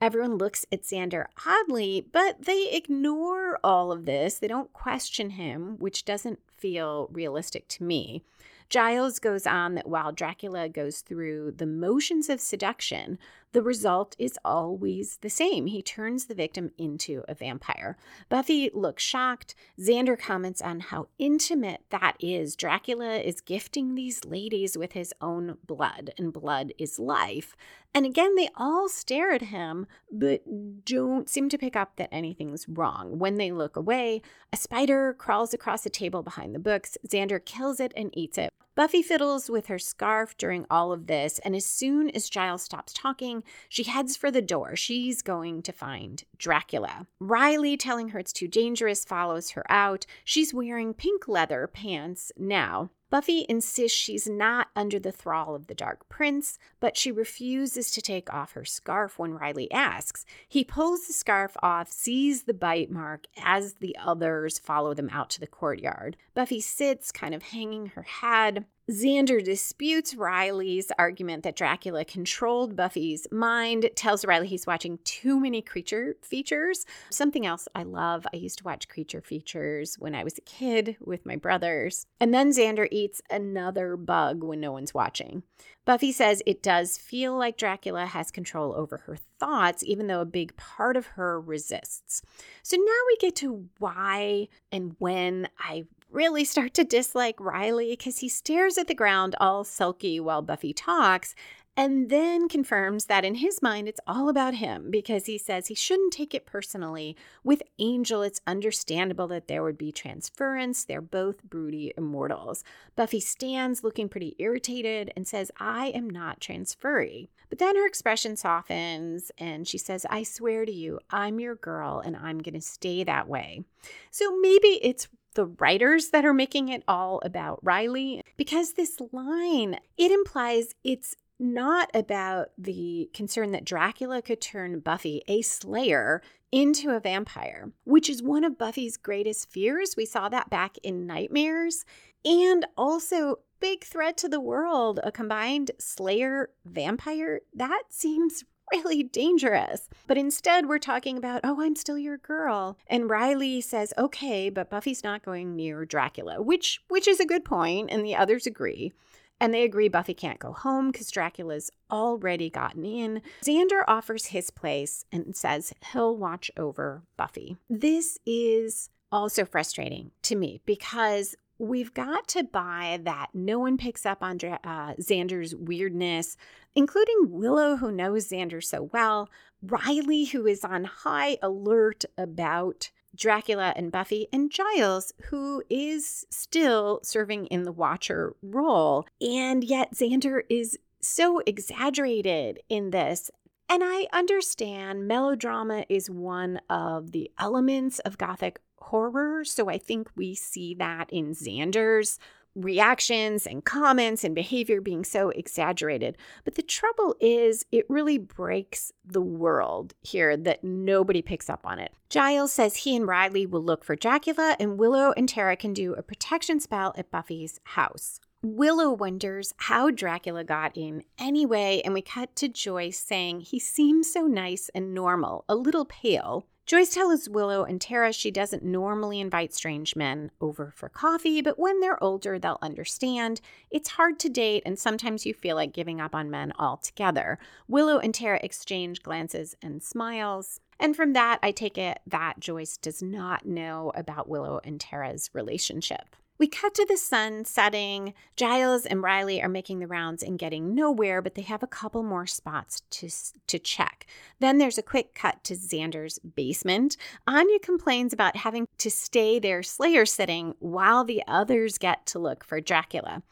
[0.00, 4.38] Everyone looks at Xander oddly, but they ignore all of this.
[4.38, 8.22] They don't question him, which doesn't feel realistic to me.
[8.68, 13.18] Giles goes on that while Dracula goes through the motions of seduction,
[13.56, 15.64] the result is always the same.
[15.64, 17.96] He turns the victim into a vampire.
[18.28, 19.54] Buffy looks shocked.
[19.80, 22.54] Xander comments on how intimate that is.
[22.54, 27.56] Dracula is gifting these ladies with his own blood, and blood is life.
[27.94, 30.42] And again, they all stare at him, but
[30.84, 33.18] don't seem to pick up that anything's wrong.
[33.18, 34.20] When they look away,
[34.52, 36.98] a spider crawls across the table behind the books.
[37.08, 38.52] Xander kills it and eats it.
[38.76, 42.92] Buffy fiddles with her scarf during all of this, and as soon as Giles stops
[42.92, 44.76] talking, she heads for the door.
[44.76, 47.06] She's going to find Dracula.
[47.18, 50.04] Riley, telling her it's too dangerous, follows her out.
[50.24, 52.90] She's wearing pink leather pants now.
[53.16, 58.02] Buffy insists she's not under the thrall of the Dark Prince, but she refuses to
[58.02, 60.26] take off her scarf when Riley asks.
[60.46, 65.30] He pulls the scarf off, sees the bite mark as the others follow them out
[65.30, 66.18] to the courtyard.
[66.34, 68.66] Buffy sits, kind of hanging her head.
[68.88, 75.60] Xander disputes Riley's argument that Dracula controlled Buffy's mind, tells Riley he's watching too many
[75.60, 76.86] creature features.
[77.10, 80.96] Something else I love, I used to watch creature features when I was a kid
[81.00, 82.06] with my brothers.
[82.20, 85.42] And then Xander eats another bug when no one's watching.
[85.84, 90.24] Buffy says it does feel like Dracula has control over her thoughts, even though a
[90.26, 92.22] big part of her resists.
[92.62, 95.86] So now we get to why and when I
[96.16, 100.72] really start to dislike Riley because he stares at the ground all sulky while Buffy
[100.72, 101.34] talks
[101.76, 105.74] and then confirms that in his mind it's all about him because he says he
[105.74, 107.14] shouldn't take it personally.
[107.44, 110.84] With Angel, it's understandable that there would be transference.
[110.84, 112.64] They're both broody immortals.
[112.96, 117.28] Buffy stands looking pretty irritated and says, I am not transferry.
[117.50, 122.00] But then her expression softens and she says, I swear to you, I'm your girl
[122.02, 123.64] and I'm going to stay that way.
[124.10, 129.78] So maybe it's the writers that are making it all about Riley because this line
[129.96, 136.90] it implies it's not about the concern that Dracula could turn Buffy, a slayer, into
[136.90, 139.94] a vampire, which is one of Buffy's greatest fears.
[139.96, 141.84] We saw that back in Nightmares.
[142.24, 147.40] And also, big threat to the world, a combined slayer vampire.
[147.54, 149.88] That seems really dangerous.
[150.06, 152.78] But instead, we're talking about, oh, I'm still your girl.
[152.86, 157.44] And Riley says, okay, but Buffy's not going near Dracula, which which is a good
[157.44, 158.92] point, and the others agree.
[159.38, 163.20] And they agree Buffy can't go home because Dracula's already gotten in.
[163.44, 167.58] Xander offers his place and says he'll watch over Buffy.
[167.68, 174.04] This is also frustrating to me because we've got to buy that no one picks
[174.04, 176.36] up on uh, Xander's weirdness,
[176.74, 179.28] including Willow, who knows Xander so well,
[179.62, 187.00] Riley, who is on high alert about Dracula and Buffy, and Giles, who is still
[187.02, 189.06] serving in the Watcher role.
[189.20, 193.30] And yet, Xander is so exaggerated in this.
[193.68, 199.44] And I understand melodrama is one of the elements of Gothic horror.
[199.44, 202.18] So I think we see that in Xander's
[202.56, 206.16] reactions and comments and behavior being so exaggerated.
[206.44, 211.78] But the trouble is, it really breaks the world here that nobody picks up on
[211.78, 211.92] it.
[212.08, 215.92] Giles says he and Riley will look for Dracula, and Willow and Tara can do
[215.94, 218.20] a protection spell at Buffy's house.
[218.42, 224.10] Willow wonders how Dracula got in anyway, and we cut to Joyce saying he seems
[224.10, 226.46] so nice and normal, a little pale.
[226.66, 231.60] Joyce tells Willow and Tara she doesn't normally invite strange men over for coffee, but
[231.60, 233.40] when they're older, they'll understand.
[233.70, 237.38] It's hard to date, and sometimes you feel like giving up on men altogether.
[237.68, 240.60] Willow and Tara exchange glances and smiles.
[240.80, 245.30] And from that, I take it that Joyce does not know about Willow and Tara's
[245.32, 246.16] relationship.
[246.38, 248.12] We cut to the sun setting.
[248.36, 252.02] Giles and Riley are making the rounds and getting nowhere, but they have a couple
[252.02, 253.08] more spots to,
[253.46, 254.06] to check.
[254.38, 256.96] Then there's a quick cut to Xander's basement.
[257.26, 262.44] Anya complains about having to stay there slayer sitting while the others get to look
[262.44, 263.22] for Dracula.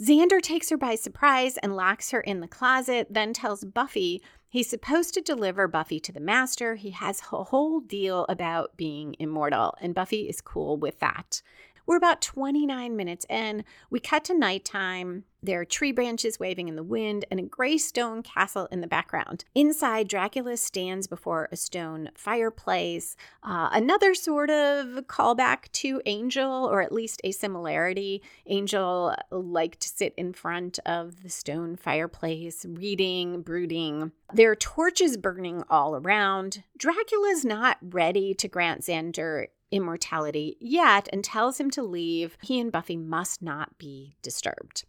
[0.00, 4.68] Xander takes her by surprise and locks her in the closet, then tells Buffy he's
[4.68, 6.74] supposed to deliver Buffy to the master.
[6.74, 11.42] He has a whole deal about being immortal, and Buffy is cool with that.
[11.86, 13.64] We're about 29 minutes in.
[13.90, 15.24] We cut to nighttime.
[15.42, 18.86] There are tree branches waving in the wind and a gray stone castle in the
[18.86, 19.44] background.
[19.54, 23.16] Inside, Dracula stands before a stone fireplace.
[23.42, 28.22] Uh, another sort of callback to Angel, or at least a similarity.
[28.46, 34.12] Angel liked to sit in front of the stone fireplace, reading, brooding.
[34.34, 36.64] There are torches burning all around.
[36.76, 42.36] Dracula's not ready to grant Xander immortality yet and tells him to leave.
[42.42, 44.84] He and Buffy must not be disturbed.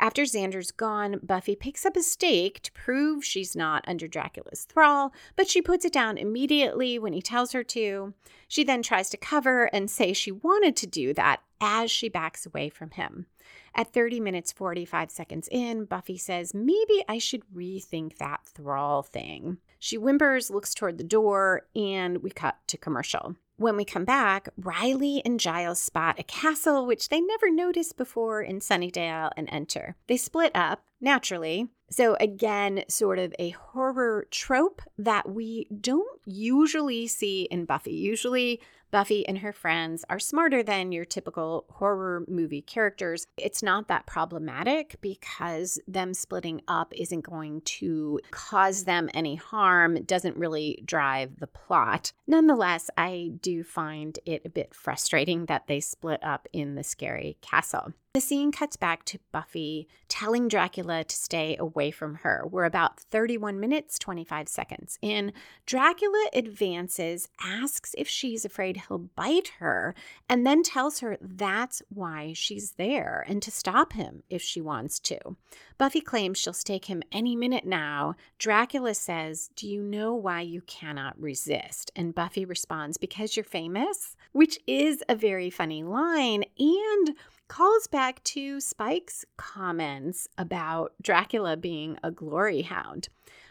[0.00, 5.12] After Xander's gone, Buffy picks up a stake to prove she's not under Dracula's thrall,
[5.34, 8.14] but she puts it down immediately when he tells her to.
[8.46, 12.46] She then tries to cover and say she wanted to do that as she backs
[12.46, 13.26] away from him.
[13.74, 19.58] At 30 minutes 45 seconds in, Buffy says, Maybe I should rethink that thrall thing.
[19.80, 23.34] She whimpers, looks toward the door, and we cut to commercial.
[23.58, 28.40] When we come back, Riley and Giles spot a castle which they never noticed before
[28.40, 29.96] in Sunnydale and enter.
[30.06, 31.66] They split up, naturally.
[31.90, 37.94] So, again, sort of a horror trope that we don't usually see in Buffy.
[37.94, 38.60] Usually,
[38.90, 43.26] Buffy and her friends are smarter than your typical horror movie characters.
[43.36, 50.02] It's not that problematic because them splitting up isn't going to cause them any harm,
[50.04, 52.12] doesn't really drive the plot.
[52.26, 57.36] Nonetheless, I do find it a bit frustrating that they split up in the scary
[57.42, 57.92] castle.
[58.18, 62.44] The scene cuts back to Buffy telling Dracula to stay away from her.
[62.50, 65.32] We're about 31 minutes, 25 seconds in.
[65.66, 69.94] Dracula advances, asks if she's afraid he'll bite her,
[70.28, 74.98] and then tells her that's why she's there and to stop him if she wants
[74.98, 75.36] to.
[75.76, 78.16] Buffy claims she'll stake him any minute now.
[78.36, 81.92] Dracula says, Do you know why you cannot resist?
[81.94, 86.44] And Buffy responds, Because you're famous, which is a very funny line.
[86.58, 87.14] And
[87.48, 93.08] calls back to Spike's comments about Dracula being a glory hound.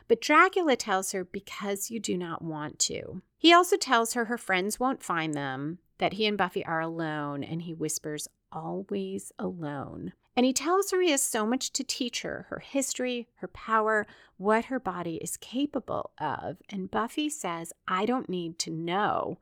[0.07, 3.21] But Dracula tells her because you do not want to.
[3.37, 7.43] He also tells her her friends won't find them, that he and Buffy are alone,
[7.43, 10.13] and he whispers, always alone.
[10.35, 14.05] And he tells her he has so much to teach her her history, her power,
[14.37, 16.57] what her body is capable of.
[16.69, 19.39] And Buffy says, I don't need to know.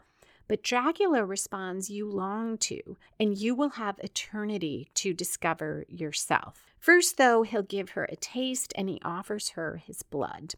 [0.47, 6.65] But Dracula responds, You long to, and you will have eternity to discover yourself.
[6.79, 10.53] First, though, he'll give her a taste and he offers her his blood.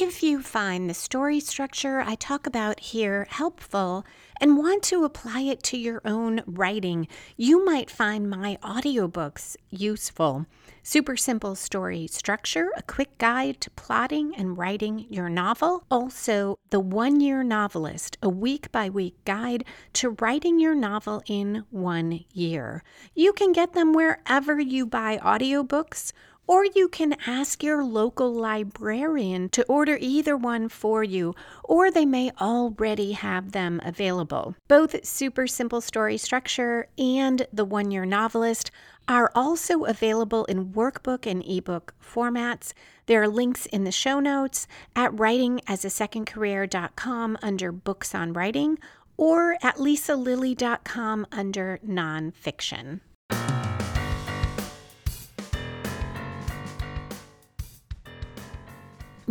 [0.00, 4.06] If you find the story structure I talk about here helpful
[4.40, 10.46] and want to apply it to your own writing, you might find my audiobooks useful.
[10.84, 15.82] Super simple story structure, a quick guide to plotting and writing your novel.
[15.90, 21.64] Also, The One Year Novelist, a week by week guide to writing your novel in
[21.70, 22.84] one year.
[23.16, 26.12] You can get them wherever you buy audiobooks
[26.48, 31.32] or you can ask your local librarian to order either one for you,
[31.62, 34.56] or they may already have them available.
[34.66, 38.72] Both Super Simple Story Structure and The One Year Novelist
[39.06, 42.72] are also available in workbook and ebook formats.
[43.06, 48.78] There are links in the show notes at writingasasecondcareer.com under Books on Writing
[49.16, 53.00] or at lisalilly.com under Nonfiction.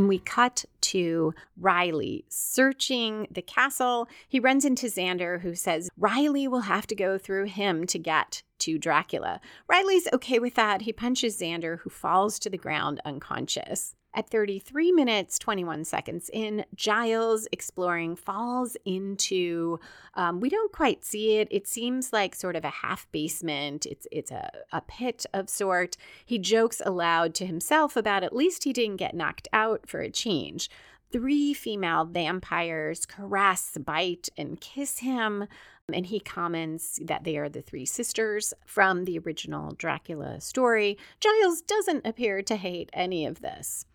[0.05, 4.07] We cut to Riley searching the castle.
[4.27, 8.43] He runs into Xander, who says Riley will have to go through him to get
[8.59, 9.41] to Dracula.
[9.67, 10.83] Riley's okay with that.
[10.83, 13.95] He punches Xander, who falls to the ground unconscious.
[14.13, 19.79] At 33 minutes, 21 seconds in, Giles exploring falls into,
[20.15, 21.47] um, we don't quite see it.
[21.51, 23.85] It seems like sort of a half basement.
[23.85, 25.97] It's, it's a, a pit of sort.
[26.25, 30.09] He jokes aloud to himself about at least he didn't get knocked out for a
[30.09, 30.69] change.
[31.11, 35.47] Three female vampires caress, bite, and kiss him.
[35.93, 40.97] And he comments that they are the three sisters from the original Dracula story.
[41.19, 43.85] Giles doesn't appear to hate any of this.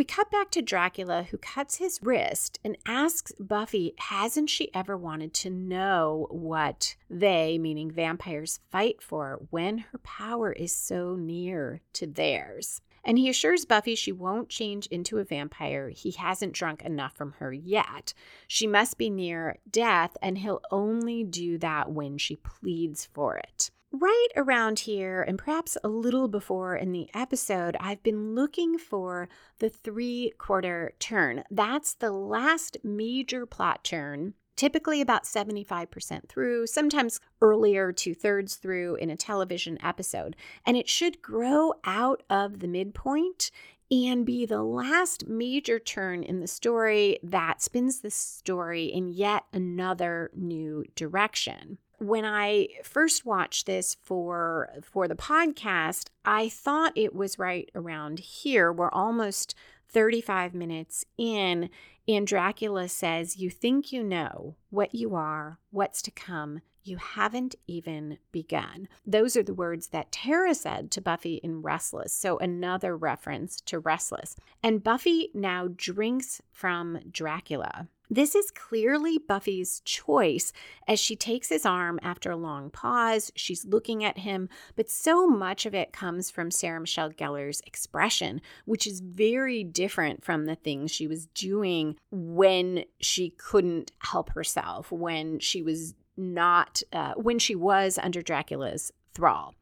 [0.00, 4.96] We cut back to Dracula, who cuts his wrist and asks Buffy, hasn't she ever
[4.96, 11.82] wanted to know what they, meaning vampires, fight for when her power is so near
[11.92, 12.80] to theirs?
[13.04, 15.90] And he assures Buffy she won't change into a vampire.
[15.90, 18.14] He hasn't drunk enough from her yet.
[18.48, 23.70] She must be near death, and he'll only do that when she pleads for it
[23.92, 29.28] right around here, and perhaps a little before in the episode, I've been looking for
[29.58, 31.44] the three quarter turn.
[31.50, 34.34] That's the last major plot turn.
[34.56, 40.36] Typically, about 75% through, sometimes earlier, two thirds through in a television episode.
[40.66, 43.50] And it should grow out of the midpoint
[43.90, 49.44] and be the last major turn in the story that spins the story in yet
[49.52, 57.14] another new direction when I first watched this for for the podcast, I thought it
[57.14, 58.72] was right around here.
[58.72, 59.54] We're almost
[59.88, 61.68] 35 minutes in
[62.08, 66.62] and Dracula says, "You think you know what you are, what's to come.
[66.82, 72.14] You haven't even begun." Those are the words that Tara said to Buffy in Restless.
[72.14, 74.36] So another reference to Restless.
[74.62, 77.88] And Buffy now drinks from Dracula.
[78.12, 80.52] This is clearly Buffy's choice
[80.88, 83.30] as she takes his arm after a long pause.
[83.36, 88.40] She's looking at him, but so much of it comes from Sarah Michelle Gellar's expression,
[88.64, 94.90] which is very different from the things she was doing when she couldn't help herself,
[94.90, 99.54] when she was not, uh, when she was under Dracula's thrall.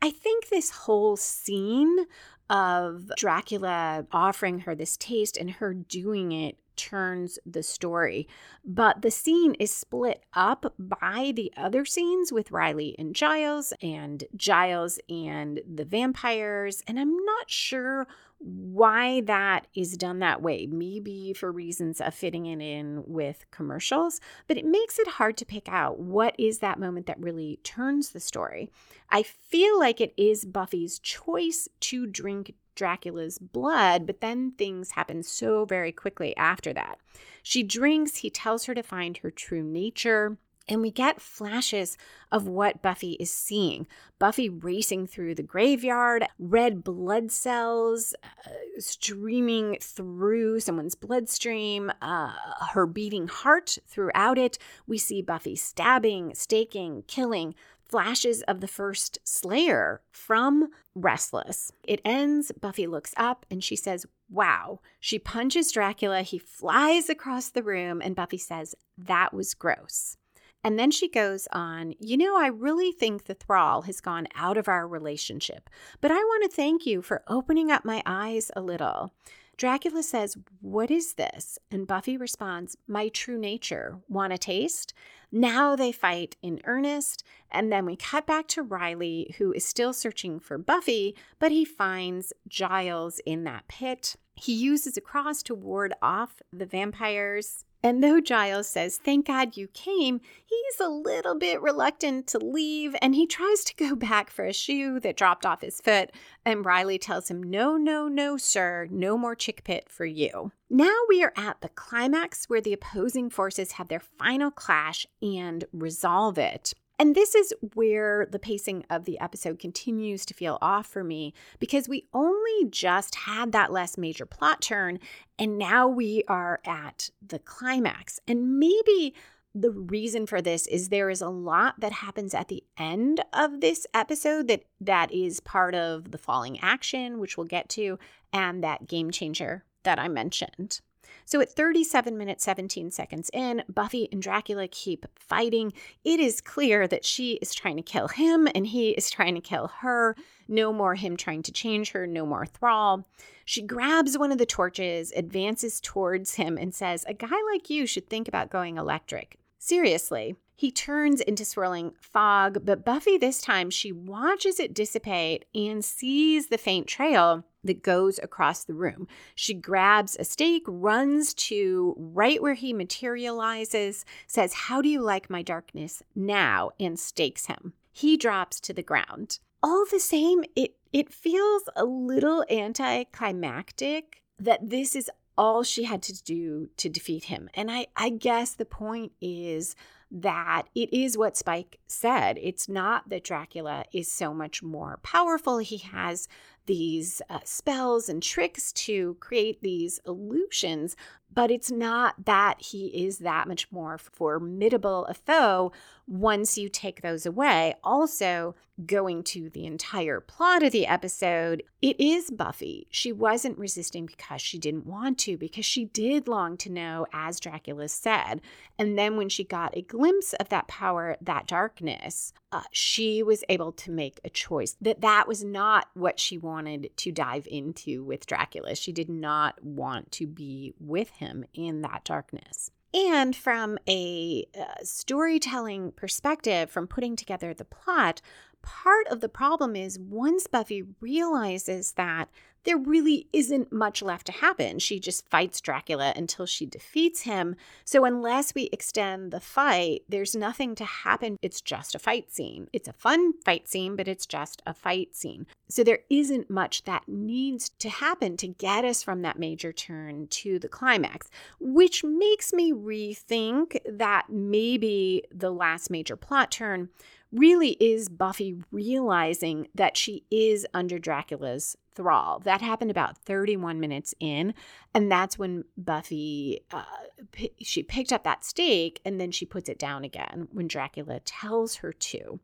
[0.00, 2.06] I think this whole scene
[2.48, 8.28] of Dracula offering her this taste and her doing it turns the story.
[8.64, 14.24] But the scene is split up by the other scenes with Riley and Giles and
[14.36, 16.82] Giles and the vampires.
[16.86, 18.06] And I'm not sure
[18.38, 20.66] why that is done that way.
[20.66, 25.46] Maybe for reasons of fitting it in with commercials, but it makes it hard to
[25.46, 28.70] pick out what is that moment that really turns the story.
[29.10, 35.22] I feel like it is Buffy's choice to drink Dracula's blood, but then things happen
[35.22, 36.98] so very quickly after that.
[37.42, 40.38] She drinks, he tells her to find her true nature.
[40.68, 41.96] And we get flashes
[42.32, 43.86] of what Buffy is seeing.
[44.18, 52.32] Buffy racing through the graveyard, red blood cells uh, streaming through someone's bloodstream, uh,
[52.72, 54.58] her beating heart throughout it.
[54.88, 57.54] We see Buffy stabbing, staking, killing,
[57.88, 61.72] flashes of the first Slayer from Restless.
[61.82, 64.80] It ends, Buffy looks up and she says, Wow.
[64.98, 70.16] She punches Dracula, he flies across the room, and Buffy says, That was gross.
[70.64, 74.56] And then she goes on, You know, I really think the thrall has gone out
[74.56, 75.70] of our relationship,
[76.00, 79.12] but I want to thank you for opening up my eyes a little.
[79.56, 81.58] Dracula says, What is this?
[81.70, 84.00] And Buffy responds, My true nature.
[84.08, 84.92] Want a taste?
[85.30, 87.22] Now they fight in earnest.
[87.50, 91.64] And then we cut back to Riley, who is still searching for Buffy, but he
[91.64, 94.16] finds Giles in that pit.
[94.34, 97.65] He uses a cross to ward off the vampires.
[97.82, 102.96] And though Giles says, Thank God you came, he's a little bit reluctant to leave
[103.00, 106.10] and he tries to go back for a shoe that dropped off his foot.
[106.44, 110.52] And Riley tells him, No, no, no, sir, no more chick pit for you.
[110.68, 115.64] Now we are at the climax where the opposing forces have their final clash and
[115.72, 116.74] resolve it.
[116.98, 121.34] And this is where the pacing of the episode continues to feel off for me
[121.58, 124.98] because we only just had that less major plot turn
[125.38, 128.18] and now we are at the climax.
[128.26, 129.14] And maybe
[129.54, 133.60] the reason for this is there is a lot that happens at the end of
[133.60, 137.98] this episode that that is part of the falling action which we'll get to
[138.32, 140.80] and that game changer that I mentioned.
[141.26, 145.72] So at 37 minutes 17 seconds in, Buffy and Dracula keep fighting.
[146.04, 149.40] It is clear that she is trying to kill him and he is trying to
[149.40, 150.14] kill her.
[150.46, 153.08] No more him trying to change her, no more thrall.
[153.44, 157.86] She grabs one of the torches, advances towards him, and says, A guy like you
[157.86, 159.36] should think about going electric.
[159.58, 160.36] Seriously.
[160.54, 166.46] He turns into swirling fog, but Buffy this time she watches it dissipate and sees
[166.46, 169.06] the faint trail that goes across the room.
[169.34, 175.30] She grabs a stake, runs to right where he materializes, says, How do you like
[175.30, 176.70] my darkness now?
[176.78, 177.72] and stakes him.
[177.92, 179.38] He drops to the ground.
[179.62, 186.02] All the same, it, it feels a little anticlimactic that this is all she had
[186.02, 187.48] to do to defeat him.
[187.54, 189.74] And I, I guess the point is
[190.10, 192.38] that it is what Spike said.
[192.40, 195.58] It's not that Dracula is so much more powerful.
[195.58, 196.28] He has
[196.66, 200.96] these uh, spells and tricks to create these illusions,
[201.32, 205.72] but it's not that he is that much more formidable a foe
[206.06, 207.74] once you take those away.
[207.82, 208.54] Also,
[208.84, 212.86] going to the entire plot of the episode, it is Buffy.
[212.90, 217.40] She wasn't resisting because she didn't want to, because she did long to know, as
[217.40, 218.40] Dracula said.
[218.78, 223.44] And then when she got a glimpse of that power, that darkness, uh, she was
[223.48, 228.04] able to make a choice that that was not what she wanted to dive into
[228.04, 228.74] with Dracula.
[228.74, 232.70] She did not want to be with him in that darkness.
[232.94, 238.22] And from a uh, storytelling perspective, from putting together the plot,
[238.62, 242.30] part of the problem is once Buffy realizes that
[242.66, 244.80] there really isn't much left to happen.
[244.80, 247.54] She just fights Dracula until she defeats him.
[247.84, 251.38] So, unless we extend the fight, there's nothing to happen.
[251.40, 252.68] It's just a fight scene.
[252.72, 255.46] It's a fun fight scene, but it's just a fight scene.
[255.68, 260.26] So, there isn't much that needs to happen to get us from that major turn
[260.28, 266.88] to the climax, which makes me rethink that maybe the last major plot turn
[267.32, 272.38] really is Buffy realizing that she is under Dracula's thrall.
[272.40, 274.54] That happened about 31 minutes in,
[274.94, 276.84] and that's when Buffy uh,
[277.32, 281.20] p- she picked up that stake and then she puts it down again when Dracula
[281.20, 282.38] tells her to.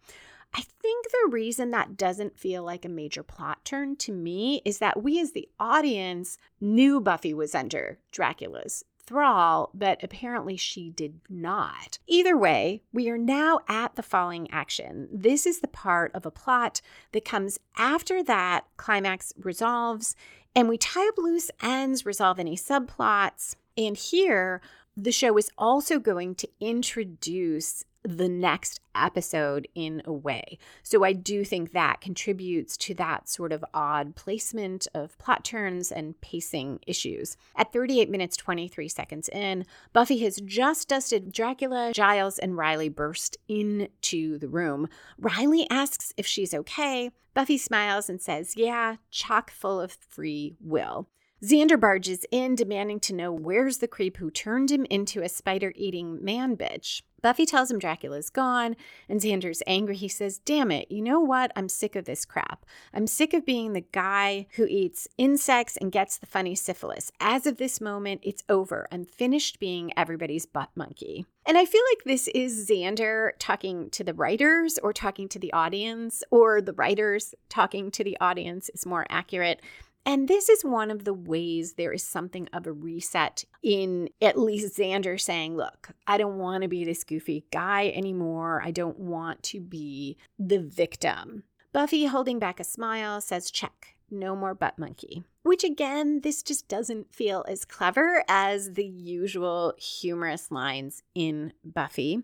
[0.54, 4.78] I think the reason that doesn't feel like a major plot turn to me is
[4.78, 11.20] that we as the audience knew Buffy was under Dracula's thrall, but apparently she did
[11.28, 11.98] not.
[12.06, 15.08] Either way, we are now at the falling action.
[15.12, 16.80] This is the part of a plot
[17.12, 20.14] that comes after that climax resolves,
[20.54, 23.56] and we tie up loose ends, resolve any subplots.
[23.76, 24.60] And here,
[24.96, 30.58] the show is also going to introduce the next episode in a way.
[30.82, 35.92] So I do think that contributes to that sort of odd placement of plot turns
[35.92, 37.36] and pacing issues.
[37.56, 43.36] At 38 minutes 23 seconds in, Buffy has just dusted Dracula, Giles, and Riley burst
[43.48, 44.88] into the room.
[45.18, 47.10] Riley asks if she's okay.
[47.34, 51.08] Buffy smiles and says, Yeah, chock full of free will.
[51.44, 55.72] Xander barges in, demanding to know where's the creep who turned him into a spider
[55.74, 57.02] eating man bitch.
[57.20, 58.76] Buffy tells him Dracula's gone,
[59.08, 59.96] and Xander's angry.
[59.96, 61.52] He says, Damn it, you know what?
[61.56, 62.64] I'm sick of this crap.
[62.94, 67.10] I'm sick of being the guy who eats insects and gets the funny syphilis.
[67.20, 68.86] As of this moment, it's over.
[68.92, 71.26] I'm finished being everybody's butt monkey.
[71.44, 75.52] And I feel like this is Xander talking to the writers or talking to the
[75.52, 79.60] audience, or the writers talking to the audience is more accurate.
[80.04, 84.38] And this is one of the ways there is something of a reset in at
[84.38, 88.60] least Xander saying, Look, I don't want to be this goofy guy anymore.
[88.64, 91.44] I don't want to be the victim.
[91.72, 95.24] Buffy, holding back a smile, says, Check, no more butt monkey.
[95.42, 102.22] Which again, this just doesn't feel as clever as the usual humorous lines in Buffy.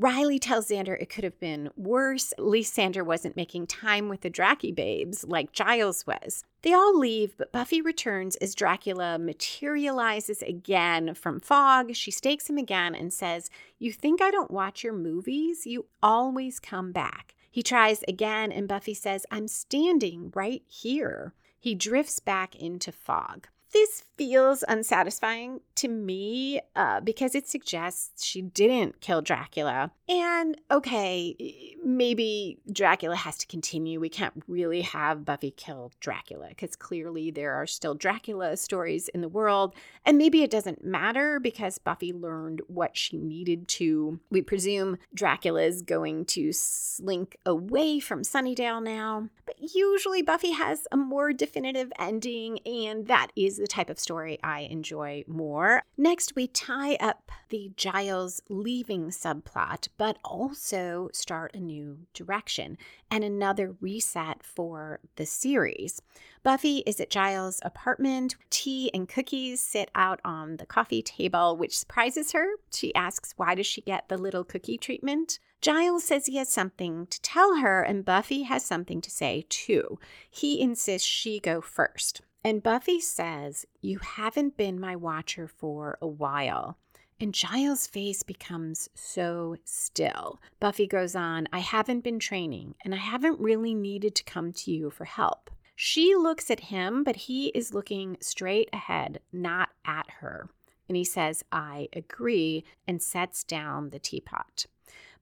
[0.00, 2.32] Riley tells Xander it could have been worse.
[2.32, 6.42] At least Xander wasn't making time with the Dracky babes like Giles was.
[6.62, 11.94] They all leave, but Buffy returns as Dracula materializes again from fog.
[11.94, 15.66] She stakes him again and says, You think I don't watch your movies?
[15.66, 17.34] You always come back.
[17.50, 21.34] He tries again, and Buffy says, I'm standing right here.
[21.58, 28.42] He drifts back into fog this feels unsatisfying to me uh, because it suggests she
[28.42, 29.92] didn't kill Dracula.
[30.08, 34.00] And okay, maybe Dracula has to continue.
[34.00, 39.20] We can't really have Buffy kill Dracula because clearly there are still Dracula stories in
[39.20, 39.74] the world.
[40.04, 44.20] And maybe it doesn't matter because Buffy learned what she needed to.
[44.30, 49.28] We presume Dracula is going to slink away from Sunnydale now.
[49.46, 54.38] But usually Buffy has a more definitive ending, and that is the type of story
[54.42, 55.82] I enjoy more.
[55.96, 62.78] Next, we tie up the Giles leaving subplot, but also start a new direction
[63.10, 66.00] and another reset for the series.
[66.42, 68.36] Buffy is at Giles' apartment.
[68.48, 72.54] Tea and cookies sit out on the coffee table, which surprises her.
[72.72, 75.38] She asks, Why does she get the little cookie treatment?
[75.60, 79.98] Giles says he has something to tell her, and Buffy has something to say too.
[80.30, 82.22] He insists she go first.
[82.42, 86.78] And Buffy says, You haven't been my watcher for a while.
[87.20, 90.40] And Giles' face becomes so still.
[90.58, 94.70] Buffy goes on, I haven't been training, and I haven't really needed to come to
[94.70, 95.50] you for help.
[95.76, 100.48] She looks at him, but he is looking straight ahead, not at her.
[100.88, 104.66] And he says, I agree, and sets down the teapot.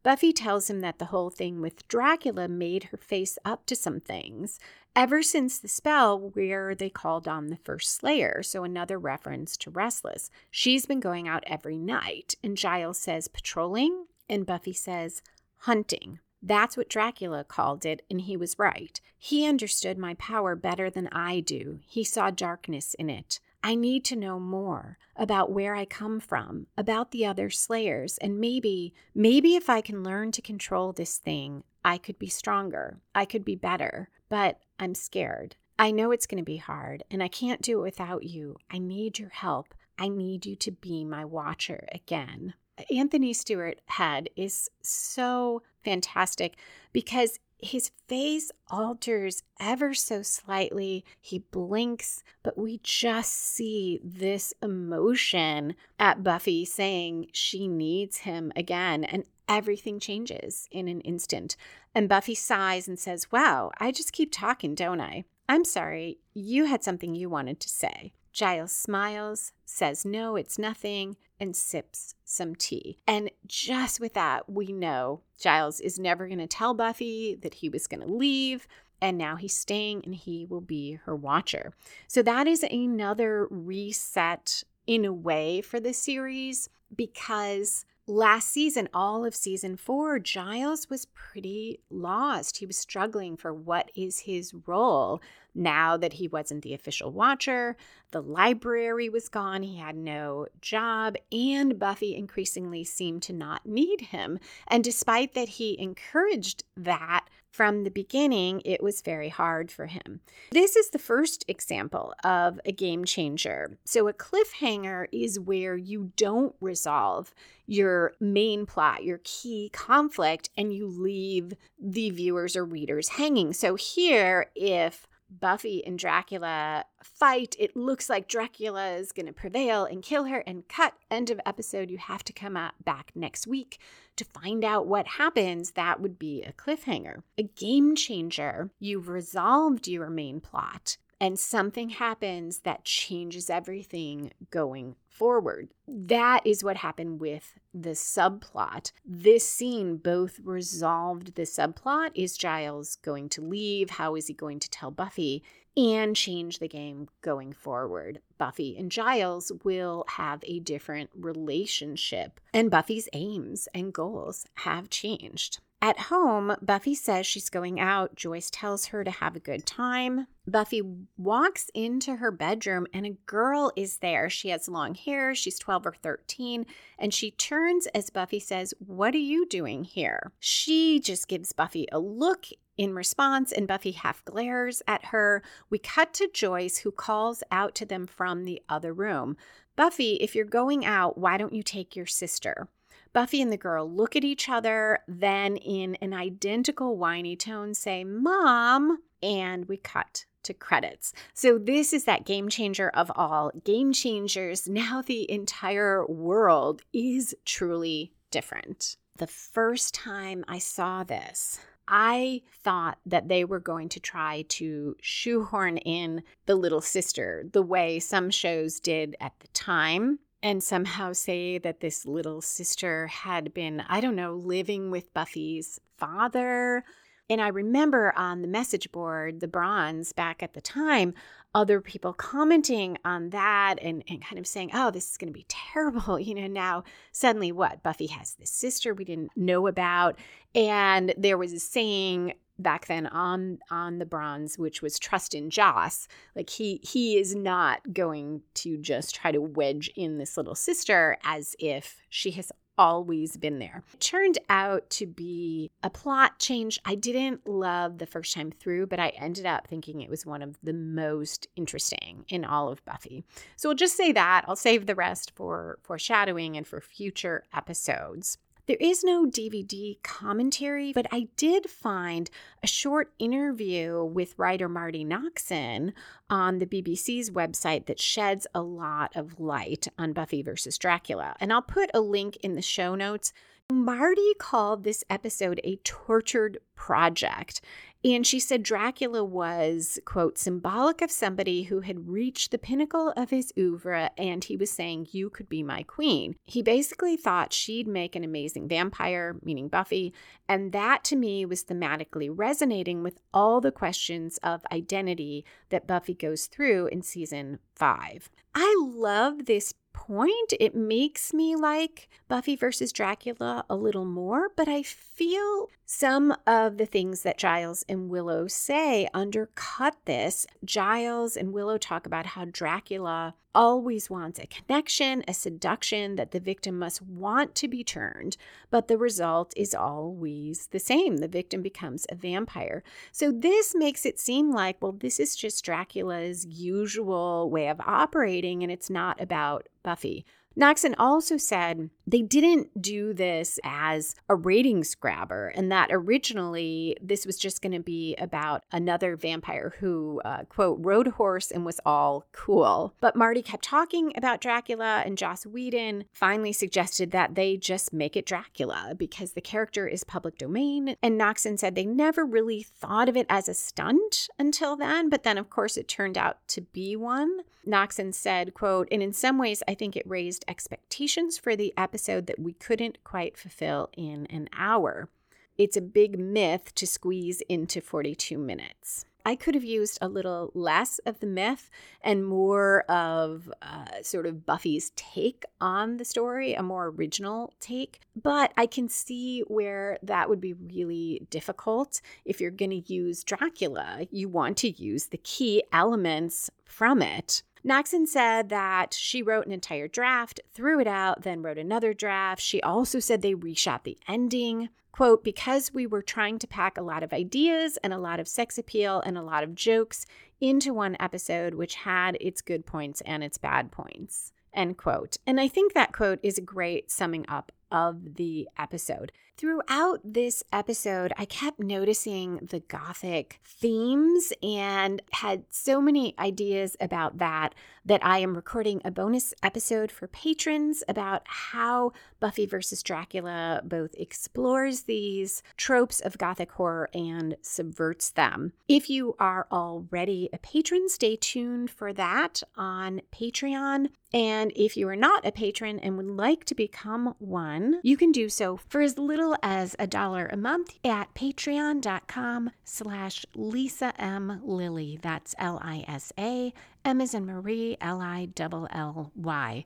[0.04, 4.00] Buffy tells him that the whole thing with Dracula made her face up to some
[4.00, 4.60] things
[4.94, 9.70] ever since the spell where they called on the first Slayer, so another reference to
[9.70, 10.30] Restless.
[10.50, 15.22] She's been going out every night, and Giles says patrolling, and Buffy says
[15.58, 16.18] hunting.
[16.42, 19.00] That's what Dracula called it, and he was right.
[19.16, 21.80] He understood my power better than I do.
[21.86, 23.40] He saw darkness in it.
[23.62, 28.38] I need to know more about where I come from, about the other slayers, and
[28.38, 33.00] maybe, maybe if I can learn to control this thing, I could be stronger.
[33.14, 34.10] I could be better.
[34.28, 35.56] But I'm scared.
[35.78, 38.56] I know it's going to be hard, and I can't do it without you.
[38.70, 39.74] I need your help.
[39.98, 42.54] I need you to be my watcher again.
[42.90, 46.56] Anthony Stewart Head is so fantastic
[46.92, 51.04] because his face alters ever so slightly.
[51.20, 59.02] He blinks, but we just see this emotion at Buffy saying she needs him again.
[59.02, 61.56] And everything changes in an instant.
[61.94, 65.24] And Buffy sighs and says, Wow, I just keep talking, don't I?
[65.48, 68.12] I'm sorry, you had something you wanted to say.
[68.32, 72.98] Giles smiles, says, No, it's nothing, and sips some tea.
[73.06, 77.68] And just with that, we know Giles is never going to tell Buffy that he
[77.68, 78.66] was going to leave.
[79.00, 81.72] And now he's staying and he will be her watcher.
[82.08, 89.24] So that is another reset in a way for the series because last season, all
[89.24, 92.56] of season four, Giles was pretty lost.
[92.58, 95.20] He was struggling for what is his role
[95.54, 97.76] now that he wasn't the official watcher.
[98.10, 104.00] The library was gone, he had no job, and Buffy increasingly seemed to not need
[104.00, 104.38] him.
[104.66, 110.20] And despite that, he encouraged that from the beginning, it was very hard for him.
[110.50, 113.78] This is the first example of a game changer.
[113.84, 117.34] So, a cliffhanger is where you don't resolve
[117.66, 123.52] your main plot, your key conflict, and you leave the viewers or readers hanging.
[123.52, 127.54] So, here, if Buffy and Dracula fight.
[127.58, 130.94] It looks like Dracula is going to prevail and kill her and cut.
[131.10, 131.90] End of episode.
[131.90, 133.78] You have to come back next week
[134.16, 135.72] to find out what happens.
[135.72, 137.22] That would be a cliffhanger.
[137.36, 138.70] A game changer.
[138.78, 145.68] You've resolved your main plot and something happens that changes everything going forward.
[145.86, 148.92] That is what happened with the subplot.
[149.04, 153.90] This scene both resolved the subplot is Giles going to leave?
[153.90, 155.42] How is he going to tell Buffy?
[155.76, 158.20] And change the game going forward.
[158.36, 165.60] Buffy and Giles will have a different relationship, and Buffy's aims and goals have changed.
[165.80, 168.16] At home, Buffy says she's going out.
[168.16, 170.26] Joyce tells her to have a good time.
[170.44, 170.82] Buffy
[171.16, 174.28] walks into her bedroom and a girl is there.
[174.28, 175.36] She has long hair.
[175.36, 176.66] She's 12 or 13.
[176.98, 180.32] And she turns as Buffy says, What are you doing here?
[180.40, 185.42] She just gives Buffy a look in response, and Buffy half glares at her.
[185.68, 189.36] We cut to Joyce, who calls out to them from the other room
[189.78, 192.66] Buffy, if you're going out, why don't you take your sister?
[193.12, 198.04] Buffy and the girl look at each other, then in an identical whiny tone say,
[198.04, 201.12] Mom, and we cut to credits.
[201.34, 204.68] So, this is that game changer of all game changers.
[204.68, 208.96] Now, the entire world is truly different.
[209.16, 214.96] The first time I saw this, I thought that they were going to try to
[215.00, 221.12] shoehorn in the little sister the way some shows did at the time and somehow
[221.12, 226.84] say that this little sister had been, I don't know, living with Buffy's father.
[227.30, 231.12] And I remember on the message board, the bronze back at the time,
[231.54, 235.38] other people commenting on that and, and kind of saying, oh, this is going to
[235.38, 236.18] be terrible.
[236.28, 237.82] You know, now suddenly what?
[237.82, 240.18] Buffy has this sister we didn't know about.
[240.54, 245.50] And there was a saying, back then on on the bronze which was trust in
[245.50, 250.54] joss like he he is not going to just try to wedge in this little
[250.54, 253.82] sister as if she has always been there.
[253.92, 258.86] It turned out to be a plot change I didn't love the first time through,
[258.86, 262.84] but I ended up thinking it was one of the most interesting in all of
[262.84, 263.24] Buffy.
[263.56, 264.44] So we'll just say that.
[264.46, 268.38] I'll save the rest for foreshadowing and for future episodes.
[268.68, 272.28] There is no DVD commentary, but I did find
[272.62, 275.94] a short interview with writer Marti Noxon
[276.28, 281.34] on the BBC's website that sheds a lot of light on Buffy versus Dracula.
[281.40, 283.32] And I'll put a link in the show notes.
[283.70, 287.60] Marti called this episode a tortured project.
[288.02, 293.28] And she said Dracula was, quote, symbolic of somebody who had reached the pinnacle of
[293.28, 296.36] his oeuvre and he was saying, You could be my queen.
[296.44, 300.14] He basically thought she'd make an amazing vampire, meaning Buffy.
[300.48, 306.14] And that to me was thematically resonating with all the questions of identity that Buffy
[306.14, 308.30] goes through in season five.
[308.54, 314.68] I love this point, it makes me like Buffy versus Dracula a little more, but
[314.68, 320.46] I feel some of the things that Giles and Willow say undercut this.
[320.64, 326.40] Giles and Willow talk about how Dracula always wants a connection, a seduction that the
[326.40, 328.36] victim must want to be turned,
[328.70, 331.18] but the result is always the same.
[331.18, 332.82] The victim becomes a vampire.
[333.12, 338.62] So this makes it seem like, well, this is just Dracula's usual way of operating,
[338.62, 340.24] and it's not about Buffy.
[340.58, 347.26] Noxon also said they didn't do this as a ratings grabber, and that originally this
[347.26, 351.80] was just going to be about another vampire who, uh, quote, rode horse and was
[351.84, 352.94] all cool.
[353.00, 358.16] But Marti kept talking about Dracula, and Joss Whedon finally suggested that they just make
[358.16, 360.96] it Dracula because the character is public domain.
[361.02, 365.24] And Noxon said they never really thought of it as a stunt until then, but
[365.24, 367.40] then, of course, it turned out to be one.
[367.66, 371.97] Noxon said, quote, and in some ways, I think it raised expectations for the episode
[372.06, 375.08] that we couldn't quite fulfill in an hour.
[375.56, 379.04] It's a big myth to squeeze into 42 minutes.
[379.28, 381.68] I could have used a little less of the myth
[382.00, 388.00] and more of uh, sort of Buffy's take on the story, a more original take.
[388.16, 393.22] But I can see where that would be really difficult if you're going to use
[393.22, 394.06] Dracula.
[394.10, 399.52] You want to use the key elements from it Noxon said that she wrote an
[399.52, 402.40] entire draft, threw it out, then wrote another draft.
[402.40, 404.70] She also said they reshot the ending.
[404.90, 408.26] Quote, because we were trying to pack a lot of ideas and a lot of
[408.26, 410.06] sex appeal and a lot of jokes
[410.40, 414.32] into one episode, which had its good points and its bad points.
[414.54, 415.18] End quote.
[415.26, 419.12] And I think that quote is a great summing up of the episode.
[419.38, 427.18] Throughout this episode, I kept noticing the Gothic themes and had so many ideas about
[427.18, 433.62] that that I am recording a bonus episode for patrons about how Buffy versus Dracula
[433.64, 438.52] both explores these tropes of Gothic horror and subverts them.
[438.68, 443.88] If you are already a patron, stay tuned for that on Patreon.
[444.12, 448.12] And if you are not a patron and would like to become one, you can
[448.12, 454.40] do so for as little as a dollar a month at patreon.com slash Lisa M.
[454.44, 454.98] Lilly.
[455.00, 456.52] That's L-I-S-A,
[456.84, 459.64] M as in Marie, L-I-L-L-Y.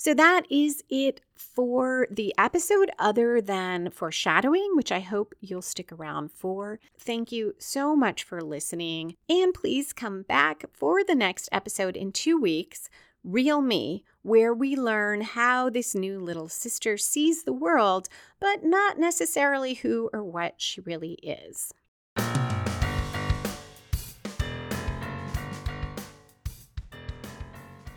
[0.00, 5.90] So that is it for the episode, other than foreshadowing, which I hope you'll stick
[5.90, 6.78] around for.
[6.96, 9.16] Thank you so much for listening.
[9.28, 12.88] And please come back for the next episode in two weeks
[13.28, 18.08] Real Me, where we learn how this new little sister sees the world,
[18.40, 21.74] but not necessarily who or what she really is.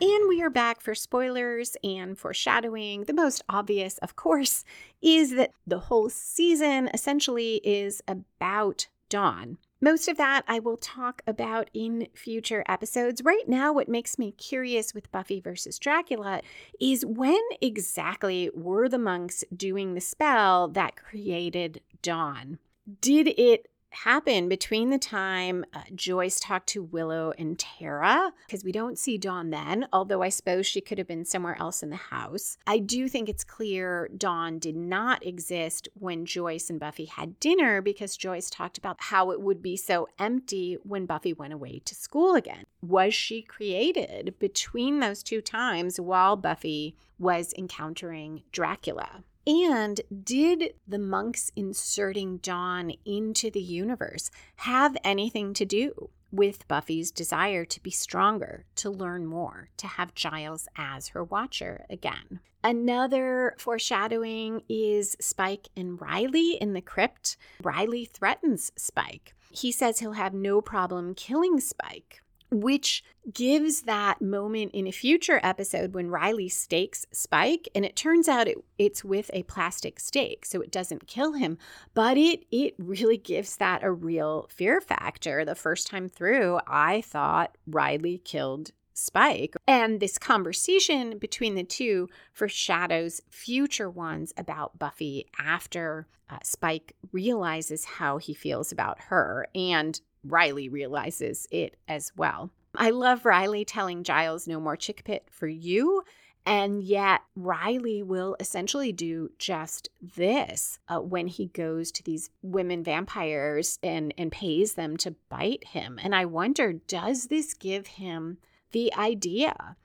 [0.02, 3.06] And we are back for spoilers and foreshadowing.
[3.06, 4.66] The most obvious, of course,
[5.02, 9.60] is that the whole season essentially is about Dawn.
[9.84, 13.24] Most of that I will talk about in future episodes.
[13.26, 16.42] Right now, what makes me curious with Buffy versus Dracula
[16.80, 22.60] is when exactly were the monks doing the spell that created Dawn?
[23.02, 28.72] Did it happen between the time uh, Joyce talked to Willow and Tara, because we
[28.72, 31.96] don't see Dawn then, although I suppose she could have been somewhere else in the
[31.96, 32.58] house.
[32.66, 37.82] I do think it's clear Dawn did not exist when Joyce and Buffy had dinner
[37.82, 41.96] because Joyce talked about how it would be so empty when Buffy went away to
[41.96, 42.66] school again.
[42.82, 49.24] Was she created between those two times while Buffy was encountering Dracula?
[49.48, 57.12] And did the monks inserting Dawn into the universe have anything to do with Buffy's
[57.12, 62.40] desire to be stronger, to learn more, to have Giles as her watcher again?
[62.64, 67.36] Another foreshadowing is Spike and Riley in the crypt.
[67.64, 69.34] Riley threatens Spike.
[69.50, 72.22] He says he'll have no problem killing Spike
[72.52, 78.28] which gives that moment in a future episode when Riley stakes Spike, and it turns
[78.28, 81.58] out it, it's with a plastic stake, so it doesn't kill him,
[81.94, 85.46] but it it really gives that a real fear factor.
[85.46, 89.56] The first time through, I thought Riley killed Spike.
[89.68, 97.86] And this conversation between the two foreshadows future ones about Buffy after uh, Spike realizes
[97.86, 102.52] how he feels about her and Riley realizes it as well.
[102.76, 106.04] I love Riley telling Giles no more chick pit for you.
[106.44, 112.84] And yet, Riley will essentially do just this uh, when he goes to these women
[112.84, 116.00] vampires and, and pays them to bite him.
[116.02, 118.40] And I wonder, does this give him
[118.72, 119.76] the idea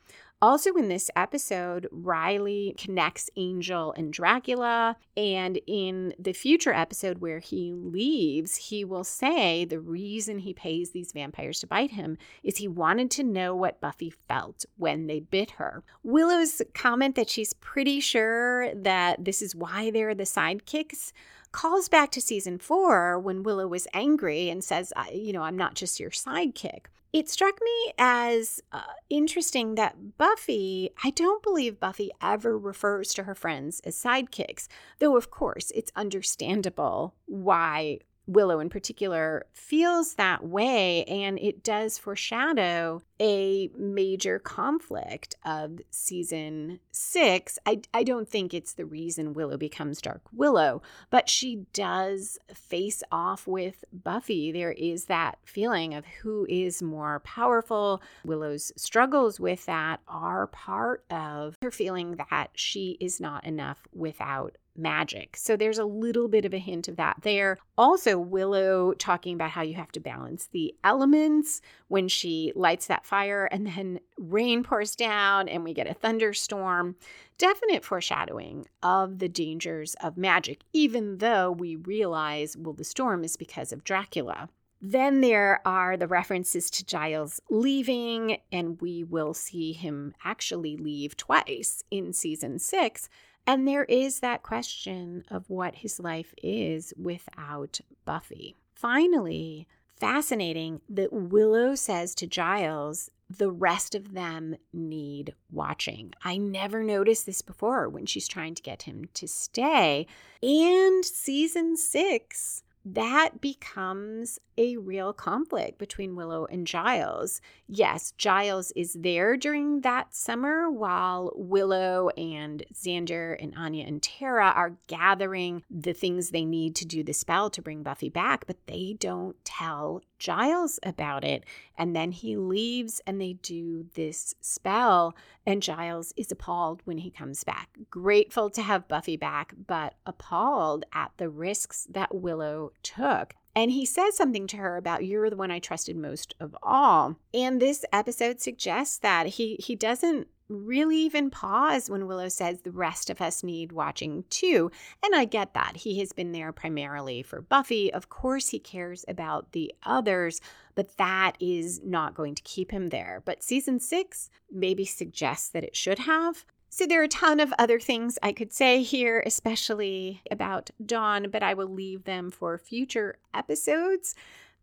[0.42, 4.96] also, in this episode, Riley connects Angel and Dracula.
[5.16, 10.90] And in the future episode where he leaves, he will say the reason he pays
[10.90, 15.20] these vampires to bite him is he wanted to know what Buffy felt when they
[15.20, 15.82] bit her.
[16.02, 21.12] Willow's comment that she's pretty sure that this is why they're the sidekicks
[21.56, 25.74] calls back to season four when Willow was angry and says, You know, I'm not
[25.74, 26.86] just your sidekick.
[27.14, 33.22] It struck me as uh, interesting that Buffy, I don't believe Buffy ever refers to
[33.22, 40.44] her friends as sidekicks, though, of course, it's understandable why Willow in particular feels that
[40.44, 47.58] way, and it does foreshadow a major conflict of season six.
[47.64, 53.02] I, I don't think it's the reason Willow becomes Dark Willow, but she does face
[53.12, 54.52] off with Buffy.
[54.52, 58.02] There is that feeling of who is more powerful.
[58.24, 64.56] Willow's struggles with that are part of her feeling that she is not enough without
[64.78, 65.36] magic.
[65.36, 67.58] So there's a little bit of a hint of that there.
[67.78, 73.06] Also, Willow talking about how you have to balance the elements when she lights that
[73.06, 76.96] fire and then rain pours down and we get a thunderstorm.
[77.38, 83.36] Definite foreshadowing of the dangers of magic, even though we realize, well, the storm is
[83.36, 84.48] because of Dracula.
[84.80, 91.16] Then there are the references to Giles leaving, and we will see him actually leave
[91.16, 93.08] twice in season six
[93.46, 98.56] and there is that question of what his life is without Buffy.
[98.74, 99.66] Finally,
[99.96, 106.12] fascinating that Willow says to Giles, the rest of them need watching.
[106.22, 110.06] I never noticed this before when she's trying to get him to stay.
[110.42, 117.40] And season six that becomes a real conflict between Willow and Giles.
[117.66, 124.52] Yes, Giles is there during that summer while Willow and Xander and Anya and Tara
[124.54, 128.66] are gathering the things they need to do the spell to bring Buffy back, but
[128.66, 131.44] they don't tell Giles about it.
[131.76, 137.10] And then he leaves and they do this spell, and Giles is appalled when he
[137.10, 137.68] comes back.
[137.90, 143.34] Grateful to have Buffy back, but appalled at the risks that Willow took.
[143.56, 147.16] And he says something to her about you're the one I trusted most of all.
[147.32, 152.70] And this episode suggests that he he doesn't really even pause when Willow says the
[152.70, 154.70] rest of us need watching too.
[155.02, 155.78] And I get that.
[155.78, 157.92] He has been there primarily for Buffy.
[157.92, 160.40] Of course, he cares about the others,
[160.74, 163.22] but that is not going to keep him there.
[163.24, 166.44] But season six maybe suggests that it should have.
[166.68, 171.28] So there are a ton of other things I could say here, especially about Dawn,
[171.30, 174.14] but I will leave them for future episodes.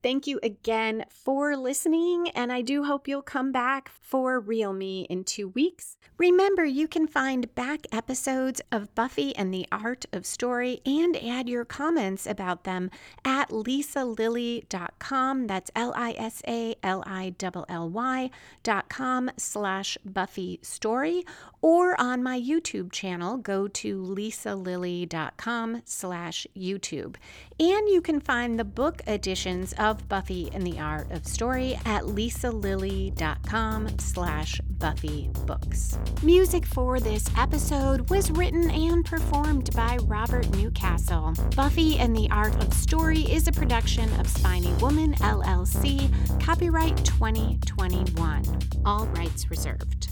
[0.04, 5.08] Thank you again for listening, and I do hope you'll come back for Real Me
[5.10, 5.96] in two weeks.
[6.18, 11.48] Remember, you can find back episodes of Buffy and the Art of Story and add
[11.48, 12.92] your comments about them
[13.24, 15.48] at lisalilly.com.
[15.48, 21.24] That's L I S A L I L L Y.com slash Buffy Story,
[21.62, 27.16] or on my YouTube channel, go to lisalilly.com slash YouTube.
[27.60, 32.04] And you can find the book editions of Buffy and the Art of Story at
[32.04, 36.00] lisalilly.com slash Buffy Books.
[36.24, 41.36] Music for this episode was written and performed by Robert Newcastle.
[41.56, 46.12] Buffy and the Art of Story is a production of Spiny Woman LLC,
[46.44, 48.44] copyright 2021.
[48.86, 50.12] All rights reserved.